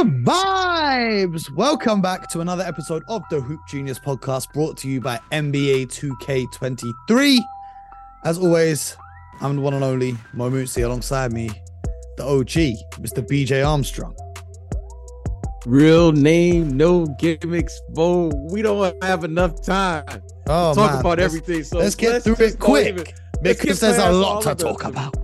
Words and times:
Good 0.00 0.24
vibes! 0.24 1.54
Welcome 1.54 2.00
back 2.00 2.26
to 2.30 2.40
another 2.40 2.64
episode 2.64 3.02
of 3.08 3.22
the 3.28 3.38
Hoop 3.38 3.60
Genius 3.68 3.98
podcast 3.98 4.50
brought 4.54 4.78
to 4.78 4.88
you 4.88 4.98
by 4.98 5.20
NBA 5.30 5.88
2K23. 5.88 7.38
As 8.24 8.38
always, 8.38 8.96
I'm 9.42 9.56
the 9.56 9.60
one 9.60 9.74
and 9.74 9.84
only 9.84 10.16
Mo 10.32 10.48
Mootsie 10.50 10.86
alongside 10.86 11.34
me, 11.34 11.50
the 12.16 12.24
OG, 12.24 12.78
Mr. 13.02 13.20
BJ 13.28 13.62
Armstrong. 13.62 14.16
Real 15.66 16.12
name, 16.12 16.74
no 16.78 17.04
gimmicks, 17.18 17.78
Bo. 17.90 18.30
We 18.50 18.62
don't 18.62 18.96
have 19.04 19.24
enough 19.24 19.60
time 19.60 20.06
Oh, 20.46 20.70
to 20.72 20.80
talk 20.80 20.92
man. 20.92 21.00
about 21.00 21.18
let's, 21.18 21.34
everything. 21.34 21.62
So 21.62 21.76
let's 21.76 21.94
get 21.94 22.22
through 22.22 22.36
it 22.38 22.58
quick 22.58 22.86
even- 22.86 23.04
because 23.42 23.80
there's 23.80 23.98
a 23.98 24.10
lot 24.10 24.44
to 24.44 24.54
talk 24.54 24.82
about. 24.82 25.14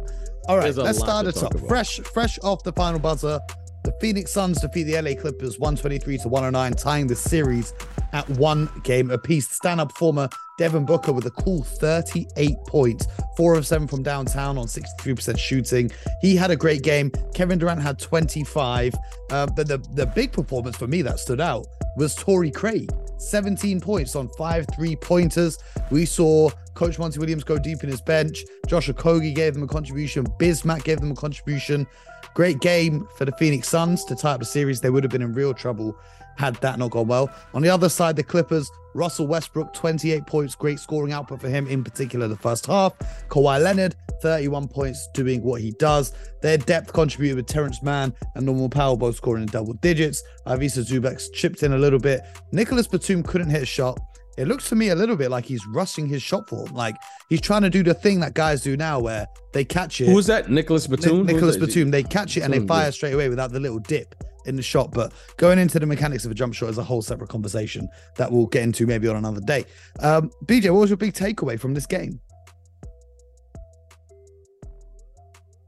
All 0.48 0.58
right, 0.58 0.74
let's 0.76 0.98
start 0.98 1.26
it 1.26 1.32
talk 1.32 1.58
Fresh, 1.66 2.00
fresh 2.00 2.38
off 2.42 2.62
the 2.62 2.74
final 2.74 3.00
buzzer. 3.00 3.40
The 3.86 3.92
Phoenix 4.00 4.32
Suns 4.32 4.60
defeat 4.60 4.82
the 4.82 5.00
LA 5.00 5.14
Clippers 5.14 5.60
123 5.60 6.18
to 6.18 6.28
109, 6.28 6.72
tying 6.72 7.06
the 7.06 7.14
series 7.14 7.72
at 8.12 8.28
one 8.30 8.68
game 8.82 9.12
apiece. 9.12 9.48
Stand 9.48 9.80
up 9.80 9.92
former 9.92 10.28
Devin 10.58 10.84
Booker 10.84 11.12
with 11.12 11.24
a 11.26 11.30
cool 11.30 11.62
38 11.62 12.56
points, 12.66 13.06
four 13.36 13.54
of 13.54 13.64
seven 13.64 13.86
from 13.86 14.02
downtown 14.02 14.58
on 14.58 14.66
63% 14.66 15.38
shooting. 15.38 15.92
He 16.20 16.34
had 16.34 16.50
a 16.50 16.56
great 16.56 16.82
game. 16.82 17.12
Kevin 17.32 17.60
Durant 17.60 17.80
had 17.80 18.00
25. 18.00 18.92
Uh, 19.30 19.46
but 19.54 19.68
the, 19.68 19.78
the 19.92 20.06
big 20.06 20.32
performance 20.32 20.76
for 20.76 20.88
me 20.88 21.00
that 21.02 21.20
stood 21.20 21.40
out 21.40 21.68
was 21.96 22.16
Torrey 22.16 22.50
Craig, 22.50 22.90
17 23.18 23.80
points 23.80 24.16
on 24.16 24.28
five 24.30 24.66
three 24.74 24.96
pointers. 24.96 25.58
We 25.90 26.04
saw 26.04 26.50
Coach 26.74 26.98
Monty 26.98 27.18
Williams 27.18 27.44
go 27.44 27.58
deep 27.58 27.82
in 27.82 27.90
his 27.90 28.00
bench. 28.00 28.44
Josh 28.66 28.88
Okogie 28.88 29.34
gave 29.34 29.54
them 29.54 29.62
a 29.62 29.66
contribution. 29.66 30.26
Bismack 30.38 30.84
gave 30.84 31.00
them 31.00 31.10
a 31.10 31.16
contribution. 31.16 31.86
Great 32.34 32.60
game 32.60 33.08
for 33.16 33.24
the 33.24 33.32
Phoenix 33.32 33.68
Suns 33.68 34.04
to 34.04 34.14
tie 34.14 34.32
up 34.32 34.40
the 34.40 34.46
series. 34.46 34.80
They 34.80 34.90
would 34.90 35.02
have 35.02 35.10
been 35.10 35.22
in 35.22 35.32
real 35.32 35.54
trouble 35.54 35.96
had 36.36 36.54
that 36.56 36.78
not 36.78 36.90
gone 36.90 37.08
well. 37.08 37.30
On 37.54 37.62
the 37.62 37.68
other 37.68 37.88
side, 37.88 38.16
the 38.16 38.22
Clippers, 38.22 38.70
Russell 38.94 39.26
Westbrook, 39.26 39.74
28 39.74 40.26
points, 40.26 40.54
great 40.54 40.78
scoring 40.78 41.12
output 41.12 41.40
for 41.40 41.48
him, 41.48 41.66
in 41.66 41.84
particular 41.84 42.28
the 42.28 42.36
first 42.36 42.66
half. 42.66 42.94
Kawhi 43.28 43.62
Leonard, 43.62 43.94
31 44.22 44.68
points, 44.68 45.08
doing 45.14 45.42
what 45.42 45.60
he 45.60 45.72
does. 45.72 46.12
Their 46.42 46.58
depth 46.58 46.92
contributed 46.92 47.36
with 47.36 47.46
Terance 47.46 47.82
Mann 47.82 48.14
and 48.34 48.46
Norman 48.46 48.70
Powell 48.70 48.96
both 48.96 49.16
scoring 49.16 49.42
in 49.42 49.48
double 49.48 49.74
digits. 49.74 50.22
Ivica 50.46 50.80
Zubac 50.80 51.22
chipped 51.32 51.62
in 51.62 51.72
a 51.72 51.78
little 51.78 51.98
bit. 51.98 52.22
Nicolas 52.52 52.86
Batum 52.86 53.22
couldn't 53.22 53.50
hit 53.50 53.62
a 53.62 53.66
shot. 53.66 53.98
It 54.38 54.48
looks 54.48 54.68
to 54.68 54.76
me 54.76 54.90
a 54.90 54.94
little 54.94 55.16
bit 55.16 55.30
like 55.30 55.46
he's 55.46 55.66
rushing 55.68 56.06
his 56.06 56.22
shot 56.22 56.46
form. 56.48 56.70
Like 56.72 56.94
he's 57.30 57.40
trying 57.40 57.62
to 57.62 57.70
do 57.70 57.82
the 57.82 57.94
thing 57.94 58.20
that 58.20 58.34
guys 58.34 58.62
do 58.62 58.76
now 58.76 59.00
where 59.00 59.26
they 59.54 59.64
catch 59.64 60.00
it. 60.00 60.08
Who 60.08 60.14
was 60.14 60.26
that? 60.26 60.50
Nicolas 60.50 60.88
Ni- 60.88 60.96
Batum. 60.96 61.26
Nicolas? 61.26 61.56
Batum. 61.56 61.90
They 61.90 62.02
catch 62.02 62.36
it 62.36 62.42
and 62.42 62.52
they 62.52 62.60
fire 62.66 62.86
yeah. 62.86 62.90
straight 62.90 63.14
away 63.14 63.30
without 63.30 63.50
the 63.50 63.60
little 63.60 63.78
dip 63.78 64.14
in 64.46 64.56
the 64.56 64.62
shot. 64.62 64.92
But 64.92 65.12
going 65.36 65.58
into 65.58 65.78
the 65.78 65.86
mechanics 65.86 66.24
of 66.24 66.30
a 66.30 66.34
jump 66.34 66.54
shot 66.54 66.70
is 66.70 66.78
a 66.78 66.84
whole 66.84 67.02
separate 67.02 67.30
conversation 67.30 67.88
that 68.16 68.30
we'll 68.30 68.46
get 68.46 68.62
into 68.62 68.86
maybe 68.86 69.08
on 69.08 69.16
another 69.16 69.40
day. 69.40 69.64
Um, 70.00 70.30
BJ, 70.44 70.70
what 70.70 70.80
was 70.80 70.90
your 70.90 70.96
big 70.96 71.14
takeaway 71.14 71.58
from 71.58 71.74
this 71.74 71.86
game? 71.86 72.20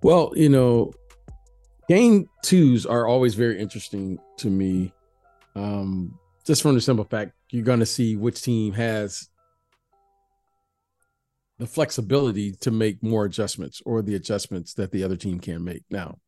Well, 0.03 0.33
you 0.37 0.49
know, 0.49 0.93
game 1.89 2.29
twos 2.43 2.87
are 2.87 3.07
always 3.07 3.35
very 3.35 3.59
interesting 3.59 4.19
to 4.39 4.49
me. 4.49 4.93
Um, 5.57 6.19
just 6.47 6.63
from 6.63 6.75
the 6.75 6.81
simple 6.81 7.05
fact 7.05 7.33
you're 7.51 7.65
going 7.65 7.81
to 7.81 7.87
see 7.87 8.17
which 8.17 8.43
team 8.43 8.73
has 8.75 9.29
the 11.59 11.67
flexibility 11.67 12.53
to 12.53 12.71
make 12.71 13.03
more 13.03 13.25
adjustments 13.25 13.83
or 13.85 14.03
the 14.03 14.15
adjustments 14.15 14.75
that 14.75 14.93
the 14.93 15.03
other 15.03 15.17
team 15.17 15.41
can 15.41 15.65
make. 15.65 15.83
Now, 15.91 16.19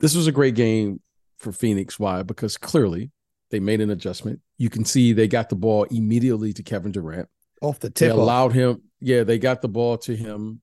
this 0.00 0.14
was 0.14 0.26
a 0.26 0.32
great 0.32 0.54
game 0.54 1.00
for 1.38 1.52
Phoenix. 1.52 1.98
Why? 1.98 2.22
Because 2.22 2.56
clearly 2.56 3.10
they 3.50 3.60
made 3.60 3.80
an 3.80 3.90
adjustment. 3.90 4.40
You 4.58 4.70
can 4.70 4.84
see 4.84 5.12
they 5.12 5.28
got 5.28 5.48
the 5.48 5.56
ball 5.56 5.84
immediately 5.84 6.52
to 6.52 6.62
Kevin 6.62 6.92
Durant. 6.92 7.28
Off 7.62 7.78
the 7.80 7.88
They 7.88 8.06
tip. 8.06 8.12
off. 8.12 8.18
allowed 8.18 8.52
him. 8.52 8.82
Yeah, 9.00 9.24
they 9.24 9.38
got 9.38 9.62
the 9.62 9.68
ball 9.68 9.98
to 9.98 10.14
him. 10.16 10.60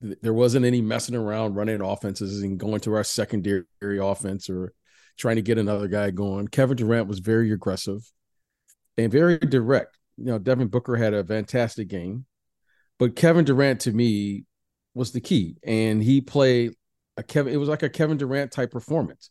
There 0.00 0.34
wasn't 0.34 0.66
any 0.66 0.82
messing 0.82 1.14
around 1.14 1.54
running 1.54 1.80
offenses 1.80 2.42
and 2.42 2.58
going 2.58 2.80
to 2.80 2.94
our 2.94 3.04
secondary 3.04 3.64
offense 3.82 4.50
or 4.50 4.72
trying 5.16 5.36
to 5.36 5.42
get 5.42 5.56
another 5.58 5.88
guy 5.88 6.10
going. 6.10 6.48
Kevin 6.48 6.76
Durant 6.76 7.08
was 7.08 7.20
very 7.20 7.50
aggressive 7.50 8.02
and 8.98 9.10
very 9.10 9.38
direct. 9.38 9.98
You 10.18 10.26
know, 10.26 10.38
Devin 10.38 10.68
Booker 10.68 10.96
had 10.96 11.14
a 11.14 11.24
fantastic 11.24 11.88
game, 11.88 12.26
but 12.98 13.16
Kevin 13.16 13.44
Durant 13.46 13.80
to 13.82 13.92
me 13.92 14.44
was 14.94 15.12
the 15.12 15.20
key, 15.20 15.56
and 15.64 16.02
he 16.02 16.20
played 16.20 16.74
a 17.16 17.22
Kevin. 17.22 17.52
It 17.52 17.56
was 17.56 17.68
like 17.68 17.82
a 17.82 17.88
Kevin 17.88 18.16
Durant 18.16 18.52
type 18.52 18.70
performance, 18.70 19.30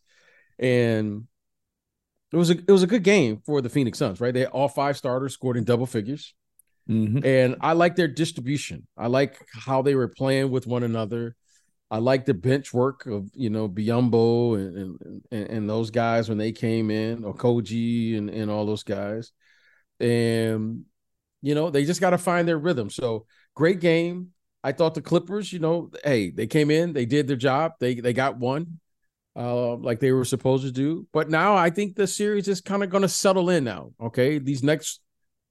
and 0.58 1.26
it 2.32 2.36
was 2.36 2.50
a 2.50 2.54
it 2.58 2.70
was 2.70 2.82
a 2.82 2.86
good 2.86 3.02
game 3.02 3.42
for 3.44 3.60
the 3.60 3.68
Phoenix 3.68 3.98
Suns. 3.98 4.20
Right, 4.20 4.34
they 4.34 4.46
all 4.46 4.68
five 4.68 4.96
starters 4.96 5.34
scored 5.34 5.56
in 5.56 5.64
double 5.64 5.86
figures. 5.86 6.34
Mhm. 6.88 7.24
And 7.24 7.56
I 7.60 7.72
like 7.72 7.96
their 7.96 8.08
distribution. 8.08 8.86
I 8.96 9.08
like 9.08 9.44
how 9.52 9.82
they 9.82 9.94
were 9.94 10.08
playing 10.08 10.50
with 10.50 10.66
one 10.66 10.84
another. 10.84 11.34
I 11.90 11.98
like 11.98 12.24
the 12.24 12.34
bench 12.34 12.72
work 12.72 13.06
of 13.06 13.30
you 13.34 13.50
know 13.50 13.68
Biyombo 13.68 14.56
and 14.56 14.76
and, 14.76 15.22
and, 15.30 15.50
and 15.50 15.70
those 15.70 15.90
guys 15.90 16.28
when 16.28 16.38
they 16.38 16.52
came 16.52 16.90
in, 16.90 17.24
or 17.24 17.34
Koji 17.34 18.16
and, 18.18 18.30
and 18.30 18.50
all 18.50 18.66
those 18.66 18.82
guys. 18.82 19.32
And 20.00 20.84
you 21.42 21.54
know, 21.54 21.70
they 21.70 21.84
just 21.84 22.00
got 22.00 22.10
to 22.10 22.18
find 22.18 22.46
their 22.48 22.58
rhythm. 22.58 22.90
So 22.90 23.26
great 23.54 23.80
game. 23.80 24.32
I 24.66 24.72
thought 24.72 24.94
the 24.94 25.00
Clippers, 25.00 25.52
you 25.52 25.60
know, 25.60 25.92
hey, 26.02 26.30
they 26.30 26.48
came 26.48 26.72
in, 26.72 26.92
they 26.92 27.06
did 27.06 27.28
their 27.28 27.36
job, 27.36 27.74
they 27.78 27.94
they 27.94 28.12
got 28.12 28.36
one, 28.36 28.80
uh, 29.36 29.76
like 29.76 30.00
they 30.00 30.10
were 30.10 30.24
supposed 30.24 30.64
to 30.64 30.72
do. 30.72 31.06
But 31.12 31.30
now 31.30 31.54
I 31.54 31.70
think 31.70 31.94
the 31.94 32.08
series 32.08 32.48
is 32.48 32.60
kind 32.60 32.82
of 32.82 32.90
going 32.90 33.02
to 33.02 33.08
settle 33.08 33.48
in 33.48 33.62
now. 33.62 33.92
Okay, 34.00 34.40
these 34.40 34.64
next, 34.64 35.02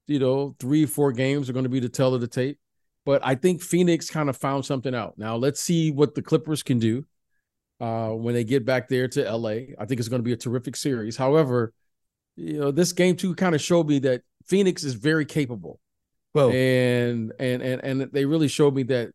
you 0.08 0.20
know, 0.20 0.58
three 0.59 0.86
four 0.86 1.14
games 1.14 1.50
are 1.50 1.53
going 1.53 1.64
to 1.64 1.70
be 1.70 1.80
the 1.80 1.88
tell 1.88 2.14
of 2.14 2.20
the 2.20 2.28
tape. 2.28 2.59
But 3.06 3.26
I 3.26 3.36
think 3.36 3.62
Phoenix 3.62 4.09
kind 4.09 4.28
of 4.28 4.36
found 4.36 4.66
something 4.66 4.94
out. 4.94 5.18
Now 5.18 5.38
let's 5.38 5.62
see 5.62 5.92
what 5.92 6.14
the 6.14 6.22
Clippers 6.22 6.62
can 6.62 6.80
do 6.80 7.06
uh, 7.80 8.09
when 8.09 8.34
they 8.34 8.44
get 8.44 8.66
back 8.66 8.90
there 8.90 9.08
to 9.08 9.32
LA. 9.34 9.78
I 9.80 9.86
think 9.88 10.02
it's 10.02 10.09
going 10.09 10.24
to 10.24 10.28
be 10.28 10.34
a 10.34 10.38
terrific 10.38 10.76
series. 10.76 11.16
However, 11.16 11.72
you 12.36 12.59
know, 12.59 12.72
this 12.72 12.92
game 12.92 13.16
too 13.16 13.34
kind 13.34 13.56
of 13.56 13.62
showed 13.62 13.88
me 13.88 14.00
that 14.00 14.24
Phoenix 14.46 14.84
is 14.84 14.96
very 14.96 15.24
capable 15.24 15.80
Well, 16.35 16.51
and 16.51 17.34
and 17.40 17.62
and 17.63 17.81
and 17.84 18.01
they 18.12 18.25
really 18.25 18.50
showed 18.50 18.75
me 18.75 18.84
that 18.84 19.12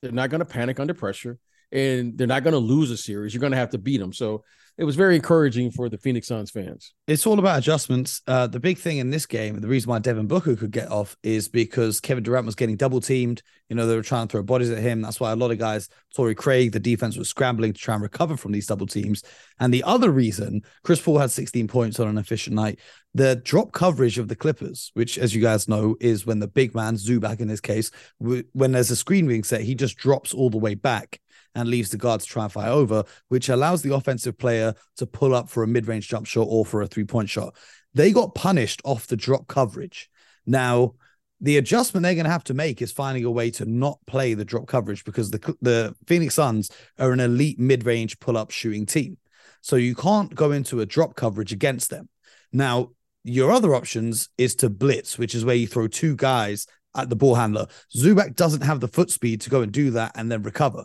they're 0.00 0.10
not 0.10 0.30
going 0.30 0.40
to 0.40 0.44
panic 0.44 0.80
under 0.80 0.94
pressure 0.94 1.38
and 1.70 2.16
they're 2.18 2.26
not 2.26 2.42
going 2.42 2.52
to 2.52 2.58
lose 2.58 2.90
a 2.90 2.96
series. 2.96 3.32
You're 3.32 3.40
going 3.40 3.52
to 3.52 3.58
have 3.58 3.70
to 3.70 3.78
beat 3.78 3.98
them. 3.98 4.12
So 4.12 4.44
it 4.78 4.84
was 4.84 4.96
very 4.96 5.16
encouraging 5.16 5.70
for 5.70 5.88
the 5.88 5.98
Phoenix 5.98 6.28
Suns 6.28 6.50
fans. 6.50 6.94
it's 7.06 7.26
all 7.26 7.38
about 7.38 7.58
adjustments. 7.58 8.22
Uh, 8.26 8.46
the 8.46 8.60
big 8.60 8.78
thing 8.78 8.98
in 8.98 9.10
this 9.10 9.26
game, 9.26 9.60
the 9.60 9.68
reason 9.68 9.90
why 9.90 9.98
Devin 9.98 10.26
Booker 10.26 10.56
could 10.56 10.70
get 10.70 10.90
off 10.90 11.16
is 11.22 11.48
because 11.48 12.00
Kevin 12.00 12.24
Durant 12.24 12.46
was 12.46 12.54
getting 12.54 12.76
double 12.76 13.00
teamed. 13.00 13.42
You 13.68 13.76
know, 13.76 13.86
they 13.86 13.96
were 13.96 14.02
trying 14.02 14.28
to 14.28 14.32
throw 14.32 14.42
bodies 14.42 14.70
at 14.70 14.78
him. 14.78 15.02
That's 15.02 15.20
why 15.20 15.32
a 15.32 15.36
lot 15.36 15.50
of 15.50 15.58
guys, 15.58 15.88
Torrey 16.14 16.34
Craig, 16.34 16.72
the 16.72 16.80
defense 16.80 17.16
was 17.16 17.28
scrambling 17.28 17.72
to 17.72 17.80
try 17.80 17.94
and 17.94 18.02
recover 18.02 18.36
from 18.36 18.52
these 18.52 18.66
double 18.66 18.86
teams. 18.86 19.22
And 19.60 19.72
the 19.72 19.84
other 19.84 20.10
reason, 20.10 20.62
Chris 20.84 21.00
Paul 21.00 21.18
had 21.18 21.30
16 21.30 21.68
points 21.68 22.00
on 22.00 22.08
an 22.08 22.18
efficient 22.18 22.56
night. 22.56 22.80
The 23.14 23.36
drop 23.36 23.72
coverage 23.72 24.18
of 24.18 24.28
the 24.28 24.36
Clippers, 24.36 24.90
which, 24.94 25.18
as 25.18 25.34
you 25.34 25.42
guys 25.42 25.68
know, 25.68 25.96
is 26.00 26.26
when 26.26 26.38
the 26.38 26.48
big 26.48 26.74
man, 26.74 26.96
Zubac 26.96 27.40
in 27.40 27.48
this 27.48 27.60
case, 27.60 27.90
when 28.18 28.72
there's 28.72 28.90
a 28.90 28.96
screen 28.96 29.26
being 29.26 29.44
set, 29.44 29.60
he 29.60 29.74
just 29.74 29.96
drops 29.96 30.32
all 30.32 30.48
the 30.48 30.58
way 30.58 30.74
back 30.74 31.20
and 31.54 31.68
leaves 31.68 31.90
the 31.90 31.96
guard 31.96 32.20
to 32.20 32.26
try 32.26 32.44
and 32.44 32.52
fire 32.52 32.70
over, 32.70 33.04
which 33.28 33.48
allows 33.48 33.82
the 33.82 33.94
offensive 33.94 34.38
player 34.38 34.74
to 34.96 35.06
pull 35.06 35.34
up 35.34 35.48
for 35.48 35.62
a 35.62 35.68
mid 35.68 35.86
range 35.86 36.08
jump 36.08 36.26
shot 36.26 36.46
or 36.48 36.64
for 36.64 36.82
a 36.82 36.86
three 36.86 37.04
point 37.04 37.28
shot. 37.28 37.54
They 37.94 38.12
got 38.12 38.34
punished 38.34 38.80
off 38.84 39.06
the 39.06 39.16
drop 39.16 39.46
coverage. 39.48 40.10
Now, 40.46 40.94
the 41.40 41.58
adjustment 41.58 42.04
they're 42.04 42.14
going 42.14 42.24
to 42.24 42.30
have 42.30 42.44
to 42.44 42.54
make 42.54 42.80
is 42.80 42.92
finding 42.92 43.24
a 43.24 43.30
way 43.30 43.50
to 43.50 43.66
not 43.66 43.98
play 44.06 44.34
the 44.34 44.44
drop 44.44 44.66
coverage 44.66 45.04
because 45.04 45.30
the 45.30 45.56
the 45.60 45.94
Phoenix 46.06 46.34
Suns 46.34 46.70
are 46.98 47.12
an 47.12 47.20
elite 47.20 47.58
mid 47.58 47.84
range 47.84 48.18
pull 48.20 48.36
up 48.36 48.50
shooting 48.50 48.86
team. 48.86 49.18
So 49.60 49.76
you 49.76 49.94
can't 49.94 50.34
go 50.34 50.52
into 50.52 50.80
a 50.80 50.86
drop 50.86 51.14
coverage 51.14 51.52
against 51.52 51.90
them. 51.90 52.08
Now, 52.52 52.90
your 53.24 53.52
other 53.52 53.74
options 53.74 54.28
is 54.36 54.54
to 54.56 54.70
blitz, 54.70 55.18
which 55.18 55.34
is 55.34 55.44
where 55.44 55.54
you 55.54 55.66
throw 55.66 55.86
two 55.86 56.16
guys 56.16 56.66
at 56.96 57.08
the 57.08 57.16
ball 57.16 57.34
handler. 57.34 57.66
Zubac 57.94 58.34
doesn't 58.34 58.62
have 58.62 58.80
the 58.80 58.88
foot 58.88 59.10
speed 59.10 59.40
to 59.42 59.50
go 59.50 59.62
and 59.62 59.72
do 59.72 59.90
that 59.92 60.12
and 60.14 60.30
then 60.30 60.42
recover. 60.42 60.84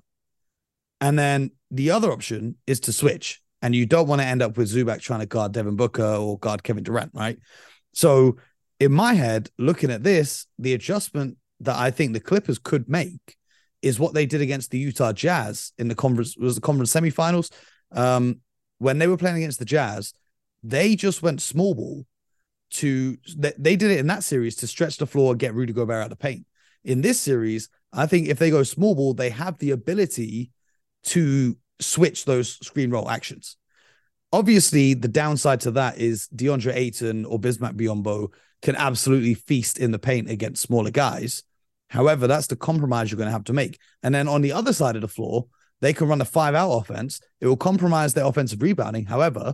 And 1.02 1.18
then 1.18 1.52
the 1.72 1.92
other 1.92 2.12
option 2.12 2.56
is 2.66 2.80
to 2.82 2.94
switch. 2.94 3.42
And 3.62 3.76
you 3.76 3.86
don't 3.86 4.08
want 4.08 4.22
to 4.22 4.28
end 4.28 4.42
up 4.42 4.58
with 4.58 4.72
Zubac 4.72 5.02
trying 5.02 5.22
to 5.22 5.26
guard 5.26 5.52
Devin 5.52 5.76
Booker 5.76 6.04
or 6.04 6.38
guard 6.38 6.64
Kevin 6.64 6.84
Durant, 6.84 7.12
right? 7.14 7.40
So 7.94 8.38
in 8.80 8.92
my 8.92 9.14
head, 9.14 9.50
looking 9.58 9.90
at 9.90 10.04
this, 10.04 10.46
the 10.60 10.74
adjustment 10.74 11.38
that 11.62 11.76
I 11.76 11.90
think 11.90 12.14
the 12.14 12.20
Clippers 12.20 12.60
could 12.60 12.88
make 12.88 13.36
is 13.82 14.00
what 14.00 14.14
they 14.14 14.26
did 14.26 14.42
against 14.42 14.72
the 14.72 14.78
Utah 14.78 15.12
Jazz 15.12 15.72
in 15.78 15.88
the 15.88 15.96
conference 15.96 16.38
was 16.38 16.56
the 16.56 16.62
conference 16.62 16.94
semifinals. 16.94 17.52
Um, 17.92 18.42
when 18.80 19.00
they 19.00 19.08
were 19.08 19.18
playing 19.18 19.38
against 19.38 19.60
the 19.60 19.66
Jazz, 19.66 20.14
they 20.64 20.96
just 20.96 21.24
went 21.24 21.42
small 21.42 21.74
ball 21.74 22.06
to 22.70 23.18
they, 23.36 23.54
they 23.58 23.76
did 23.76 23.92
it 23.92 24.00
in 24.00 24.08
that 24.08 24.24
series 24.24 24.56
to 24.58 24.68
stretch 24.68 24.98
the 24.98 25.08
floor 25.08 25.32
and 25.32 25.40
get 25.40 25.54
Rudy 25.54 25.74
Gobert 25.74 25.98
out 25.98 26.04
of 26.04 26.10
the 26.10 26.16
paint. 26.16 26.46
In 26.84 27.02
this 27.02 27.20
series, 27.20 27.70
I 27.94 28.06
think 28.06 28.28
if 28.28 28.40
they 28.40 28.50
go 28.50 28.64
small 28.64 28.94
ball, 28.94 29.14
they 29.14 29.30
have 29.30 29.58
the 29.58 29.72
ability 29.72 30.52
to 31.08 31.58
switch 31.80 32.26
those 32.26 32.58
screen 32.66 32.92
roll 32.92 33.10
actions. 33.10 33.58
Obviously, 34.34 34.94
the 34.94 35.08
downside 35.08 35.62
to 35.62 35.72
that 35.72 35.98
is 35.98 36.28
DeAndre 36.36 36.76
Ayton 36.76 37.26
or 37.26 37.40
Bismack 37.40 37.74
Biyombo 37.74 38.30
can 38.62 38.76
absolutely 38.76 39.34
feast 39.34 39.78
in 39.78 39.92
the 39.92 40.00
paint 40.00 40.30
against 40.30 40.62
smaller 40.62 40.92
guys. 40.92 41.44
However, 41.90 42.28
that's 42.28 42.48
the 42.48 42.56
compromise 42.56 43.10
you're 43.10 43.18
going 43.18 43.28
to 43.28 43.32
have 43.32 43.46
to 43.46 43.54
make. 43.54 43.80
And 44.04 44.14
then 44.14 44.28
on 44.28 44.42
the 44.42 44.52
other 44.52 44.74
side 44.74 44.96
of 44.96 45.02
the 45.02 45.08
floor, 45.08 45.48
they 45.80 45.94
can 45.94 46.08
run 46.08 46.22
a 46.22 46.26
five 46.26 46.56
out 46.56 46.72
offense. 46.72 47.22
It 47.40 47.48
will 47.48 47.56
compromise 47.56 48.14
their 48.14 48.26
offensive 48.26 48.62
rebounding. 48.62 49.06
However, 49.06 49.54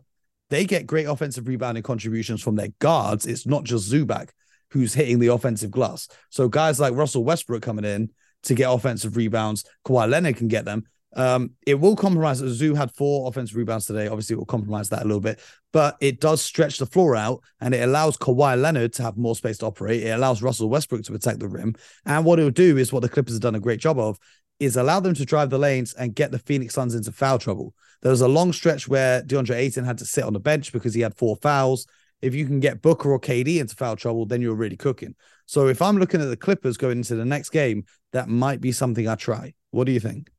they 0.49 0.65
get 0.65 0.87
great 0.87 1.05
offensive 1.05 1.47
rebounding 1.47 1.83
contributions 1.83 2.41
from 2.41 2.55
their 2.55 2.69
guards. 2.79 3.25
It's 3.25 3.45
not 3.45 3.63
just 3.63 3.91
Zubac 3.91 4.29
who's 4.73 4.93
hitting 4.93 5.19
the 5.19 5.27
offensive 5.27 5.69
glass. 5.69 6.07
So 6.29 6.49
guys 6.49 6.79
like 6.79 6.95
Russell 6.95 7.23
Westbrook 7.23 7.61
coming 7.61 7.85
in 7.85 8.09
to 8.43 8.55
get 8.55 8.71
offensive 8.71 9.15
rebounds, 9.15 9.65
Kawhi 9.85 10.09
Leonard 10.09 10.37
can 10.37 10.47
get 10.47 10.65
them. 10.65 10.85
Um, 11.15 11.51
it 11.67 11.75
will 11.75 11.95
compromise. 11.95 12.37
Zoo 12.37 12.73
had 12.73 12.91
four 12.91 13.27
offensive 13.27 13.55
rebounds 13.55 13.85
today. 13.85 14.07
Obviously, 14.07 14.33
it 14.33 14.39
will 14.39 14.45
compromise 14.45 14.89
that 14.89 15.03
a 15.03 15.05
little 15.05 15.21
bit, 15.21 15.39
but 15.71 15.95
it 16.01 16.19
does 16.19 16.41
stretch 16.41 16.79
the 16.79 16.85
floor 16.85 17.15
out 17.15 17.41
and 17.61 17.73
it 17.73 17.83
allows 17.83 18.17
Kawhi 18.17 18.59
Leonard 18.59 18.93
to 18.93 19.03
have 19.03 19.17
more 19.17 19.35
space 19.35 19.59
to 19.59 19.65
operate. 19.65 20.03
It 20.03 20.09
allows 20.09 20.41
Russell 20.41 20.69
Westbrook 20.69 21.03
to 21.03 21.11
protect 21.11 21.39
the 21.39 21.47
rim. 21.47 21.75
And 22.05 22.25
what 22.25 22.39
it 22.39 22.43
will 22.43 22.51
do 22.51 22.77
is 22.77 22.91
what 22.91 23.01
the 23.01 23.09
Clippers 23.09 23.35
have 23.35 23.41
done 23.41 23.55
a 23.55 23.59
great 23.59 23.79
job 23.79 23.99
of 23.99 24.17
is 24.59 24.77
allow 24.77 24.99
them 24.99 25.13
to 25.15 25.25
drive 25.25 25.49
the 25.49 25.57
lanes 25.57 25.93
and 25.93 26.15
get 26.15 26.31
the 26.31 26.39
Phoenix 26.39 26.73
Suns 26.73 26.95
into 26.95 27.11
foul 27.11 27.39
trouble. 27.39 27.73
There 28.01 28.11
was 28.11 28.21
a 28.21 28.27
long 28.27 28.53
stretch 28.53 28.87
where 28.87 29.21
DeAndre 29.21 29.55
Ayton 29.55 29.85
had 29.85 29.97
to 29.99 30.05
sit 30.05 30.23
on 30.23 30.33
the 30.33 30.39
bench 30.39 30.71
because 30.71 30.93
he 30.93 31.01
had 31.01 31.15
four 31.15 31.35
fouls. 31.37 31.87
If 32.21 32.33
you 32.33 32.45
can 32.45 32.59
get 32.59 32.81
Booker 32.81 33.11
or 33.11 33.19
KD 33.19 33.59
into 33.59 33.75
foul 33.75 33.95
trouble, 33.95 34.25
then 34.25 34.41
you're 34.41 34.55
really 34.55 34.77
cooking. 34.77 35.15
So 35.45 35.67
if 35.67 35.81
I'm 35.81 35.97
looking 35.97 36.21
at 36.21 36.29
the 36.29 36.37
Clippers 36.37 36.77
going 36.77 36.99
into 36.99 37.15
the 37.15 37.25
next 37.25 37.49
game, 37.49 37.85
that 38.13 38.29
might 38.29 38.61
be 38.61 38.71
something 38.71 39.07
I 39.07 39.15
try. 39.15 39.53
What 39.71 39.85
do 39.85 39.91
you 39.91 39.99
think? 39.99 40.32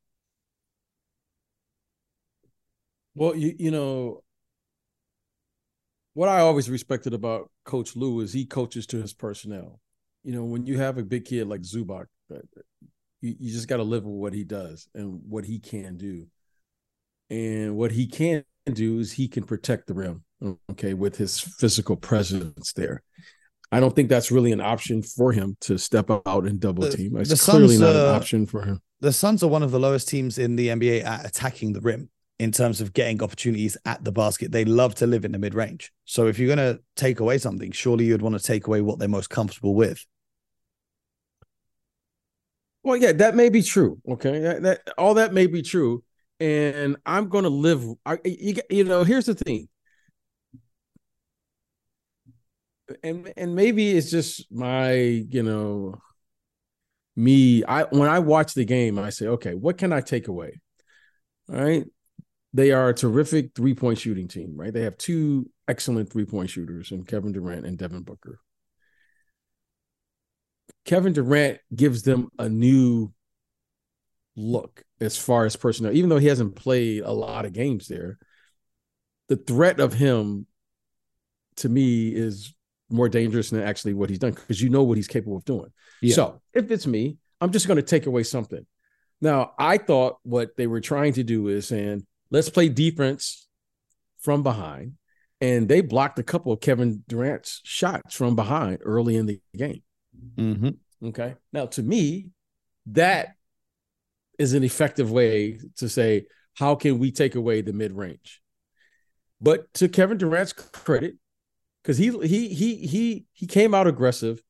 Well, 3.14 3.36
you 3.36 3.54
you 3.58 3.70
know 3.70 4.22
what 6.14 6.28
I 6.28 6.40
always 6.40 6.70
respected 6.70 7.12
about 7.12 7.50
Coach 7.64 7.96
Lue 7.96 8.20
is 8.20 8.32
he 8.32 8.46
coaches 8.46 8.86
to 8.88 9.02
his 9.02 9.12
personnel. 9.12 9.80
You 10.22 10.32
know, 10.32 10.44
when 10.44 10.64
you 10.64 10.78
have 10.78 10.96
a 10.96 11.02
big 11.02 11.26
kid 11.26 11.46
like 11.48 11.62
Zubac, 11.62 12.06
uh, 12.32 12.38
you, 13.20 13.34
you 13.38 13.52
just 13.52 13.68
got 13.68 13.76
to 13.76 13.82
live 13.82 14.04
with 14.04 14.14
what 14.14 14.32
he 14.32 14.44
does 14.44 14.88
and 14.94 15.20
what 15.28 15.44
he 15.44 15.58
can 15.58 15.96
do. 15.96 16.26
And 17.30 17.76
what 17.76 17.90
he 17.90 18.06
can 18.06 18.44
do 18.72 19.00
is 19.00 19.12
he 19.12 19.28
can 19.28 19.42
protect 19.44 19.86
the 19.86 19.94
rim, 19.94 20.24
okay, 20.70 20.94
with 20.94 21.16
his 21.16 21.40
physical 21.40 21.96
presence 21.96 22.72
there. 22.74 23.02
I 23.72 23.80
don't 23.80 23.94
think 23.96 24.08
that's 24.08 24.30
really 24.30 24.52
an 24.52 24.60
option 24.60 25.02
for 25.02 25.32
him 25.32 25.56
to 25.62 25.78
step 25.78 26.08
out 26.10 26.44
and 26.44 26.60
double 26.60 26.88
team. 26.88 27.16
It's 27.16 27.44
clearly 27.44 27.76
Suns, 27.76 27.80
not 27.80 27.96
an 27.96 28.08
uh, 28.08 28.16
option 28.16 28.46
for 28.46 28.64
him. 28.64 28.80
The 29.00 29.12
Suns 29.12 29.42
are 29.42 29.48
one 29.48 29.64
of 29.64 29.72
the 29.72 29.80
lowest 29.80 30.08
teams 30.08 30.38
in 30.38 30.54
the 30.54 30.68
NBA 30.68 31.02
at 31.02 31.26
attacking 31.26 31.72
the 31.72 31.80
rim 31.80 32.08
in 32.38 32.50
terms 32.50 32.80
of 32.80 32.92
getting 32.92 33.22
opportunities 33.22 33.76
at 33.84 34.02
the 34.04 34.12
basket. 34.12 34.50
They 34.50 34.64
love 34.64 34.94
to 34.96 35.06
live 35.06 35.24
in 35.24 35.32
the 35.32 35.38
mid 35.38 35.54
range. 35.54 35.92
So 36.04 36.26
if 36.26 36.38
you're 36.38 36.54
going 36.54 36.74
to 36.74 36.80
take 36.96 37.20
away 37.20 37.38
something, 37.38 37.72
surely 37.72 38.06
you'd 38.06 38.22
want 38.22 38.36
to 38.36 38.42
take 38.42 38.66
away 38.66 38.80
what 38.80 38.98
they're 38.98 39.08
most 39.08 39.30
comfortable 39.30 39.74
with. 39.74 40.04
Well, 42.82 42.96
yeah, 42.96 43.12
that 43.12 43.34
may 43.34 43.48
be 43.48 43.62
true. 43.62 43.98
Okay, 44.06 44.40
that, 44.40 44.62
that 44.62 44.80
all 44.98 45.14
that 45.14 45.32
may 45.32 45.46
be 45.46 45.62
true, 45.62 46.04
and 46.38 46.96
I'm 47.06 47.30
going 47.30 47.44
to 47.44 47.50
live. 47.50 47.82
I, 48.04 48.18
you, 48.24 48.56
you 48.68 48.84
know, 48.84 49.04
here's 49.04 49.24
the 49.24 49.34
thing, 49.34 49.68
and 53.02 53.32
and 53.38 53.54
maybe 53.54 53.96
it's 53.96 54.10
just 54.10 54.52
my, 54.52 54.92
you 54.92 55.42
know, 55.42 55.94
me. 57.16 57.64
I 57.64 57.84
when 57.84 58.10
I 58.10 58.18
watch 58.18 58.52
the 58.52 58.66
game, 58.66 58.98
I 58.98 59.08
say, 59.08 59.28
okay, 59.28 59.54
what 59.54 59.78
can 59.78 59.90
I 59.90 60.02
take 60.02 60.28
away? 60.28 60.60
All 61.48 61.56
right, 61.56 61.84
they 62.54 62.70
are 62.70 62.88
a 62.88 62.94
terrific 62.94 63.50
three 63.54 63.74
point 63.74 63.98
shooting 63.98 64.28
team, 64.28 64.54
right? 64.56 64.72
They 64.72 64.82
have 64.82 64.96
two 64.96 65.50
excellent 65.66 66.10
three 66.10 66.24
point 66.24 66.48
shooters 66.48 66.92
in 66.92 67.02
Kevin 67.04 67.32
Durant 67.32 67.66
and 67.66 67.76
Devin 67.76 68.02
Booker. 68.02 68.38
Kevin 70.84 71.12
Durant 71.12 71.58
gives 71.74 72.02
them 72.02 72.28
a 72.38 72.48
new 72.48 73.12
look 74.36 74.84
as 75.00 75.18
far 75.18 75.44
as 75.44 75.56
personnel, 75.56 75.92
even 75.92 76.08
though 76.08 76.18
he 76.18 76.28
hasn't 76.28 76.54
played 76.54 77.02
a 77.02 77.10
lot 77.10 77.44
of 77.44 77.52
games 77.52 77.88
there. 77.88 78.18
The 79.28 79.36
threat 79.36 79.80
of 79.80 79.92
him 79.92 80.46
to 81.56 81.68
me 81.68 82.14
is 82.14 82.54
more 82.88 83.08
dangerous 83.08 83.50
than 83.50 83.62
actually 83.62 83.94
what 83.94 84.10
he's 84.10 84.18
done 84.18 84.32
because 84.32 84.60
you 84.60 84.68
know 84.68 84.84
what 84.84 84.96
he's 84.96 85.08
capable 85.08 85.38
of 85.38 85.44
doing. 85.44 85.72
Yeah. 86.00 86.14
So 86.14 86.40
if 86.52 86.70
it's 86.70 86.86
me, 86.86 87.16
I'm 87.40 87.50
just 87.50 87.66
going 87.66 87.76
to 87.76 87.82
take 87.82 88.06
away 88.06 88.22
something. 88.22 88.64
Now, 89.20 89.54
I 89.58 89.78
thought 89.78 90.18
what 90.22 90.56
they 90.56 90.66
were 90.66 90.80
trying 90.80 91.14
to 91.14 91.24
do 91.24 91.48
is 91.48 91.66
saying, 91.66 92.06
let's 92.34 92.50
play 92.50 92.68
defense 92.68 93.46
from 94.20 94.42
behind. 94.42 94.94
And 95.40 95.68
they 95.68 95.82
blocked 95.82 96.18
a 96.18 96.24
couple 96.24 96.52
of 96.52 96.60
Kevin 96.60 97.04
Durant's 97.06 97.60
shots 97.64 98.14
from 98.14 98.34
behind 98.34 98.78
early 98.82 99.16
in 99.16 99.26
the 99.26 99.40
game. 99.56 99.82
Mm-hmm. 100.36 101.06
Okay. 101.08 101.34
Now, 101.52 101.66
to 101.66 101.82
me, 101.82 102.30
that 102.86 103.36
is 104.38 104.52
an 104.52 104.64
effective 104.64 105.12
way 105.12 105.60
to 105.76 105.88
say, 105.88 106.26
how 106.54 106.74
can 106.74 106.98
we 106.98 107.12
take 107.12 107.36
away 107.36 107.60
the 107.60 107.72
mid 107.72 107.92
range? 107.92 108.40
But 109.40 109.72
to 109.74 109.88
Kevin 109.88 110.18
Durant's 110.18 110.52
credit, 110.52 111.16
because 111.82 111.98
he 111.98 112.10
he 112.26 112.48
he 112.48 112.76
he 112.76 113.24
he 113.32 113.46
came 113.46 113.74
out 113.74 113.86
aggressive, 113.86 114.42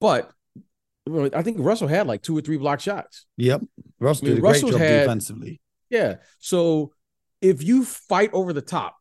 but 0.00 0.32
I 1.34 1.42
think 1.42 1.58
Russell 1.60 1.88
had 1.88 2.06
like 2.06 2.22
two 2.22 2.38
or 2.38 2.40
three 2.40 2.56
block 2.56 2.80
shots. 2.80 3.26
Yep, 3.36 3.62
Russell 3.98 4.26
I 4.26 4.30
mean, 4.30 4.36
did 4.36 4.44
a 4.44 4.48
great 4.48 4.60
job 4.62 4.80
had, 4.80 5.00
defensively. 5.00 5.60
Yeah, 5.90 6.16
so 6.38 6.92
if 7.40 7.62
you 7.62 7.84
fight 7.84 8.30
over 8.32 8.52
the 8.52 8.62
top, 8.62 8.96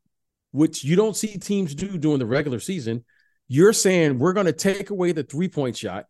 which 0.52 0.84
you 0.84 0.96
don't 0.96 1.16
see 1.16 1.38
teams 1.38 1.76
do 1.76 1.98
during 1.98 2.20
the 2.20 2.26
regular 2.26 2.60
season, 2.60 3.06
you're 3.48 3.74
saying 3.74 4.20
we're 4.20 4.34
going 4.34 4.46
to 4.46 4.54
take 4.54 4.90
away 4.90 5.12
the 5.12 5.24
three 5.24 5.50
point 5.50 5.78
shot, 5.78 6.06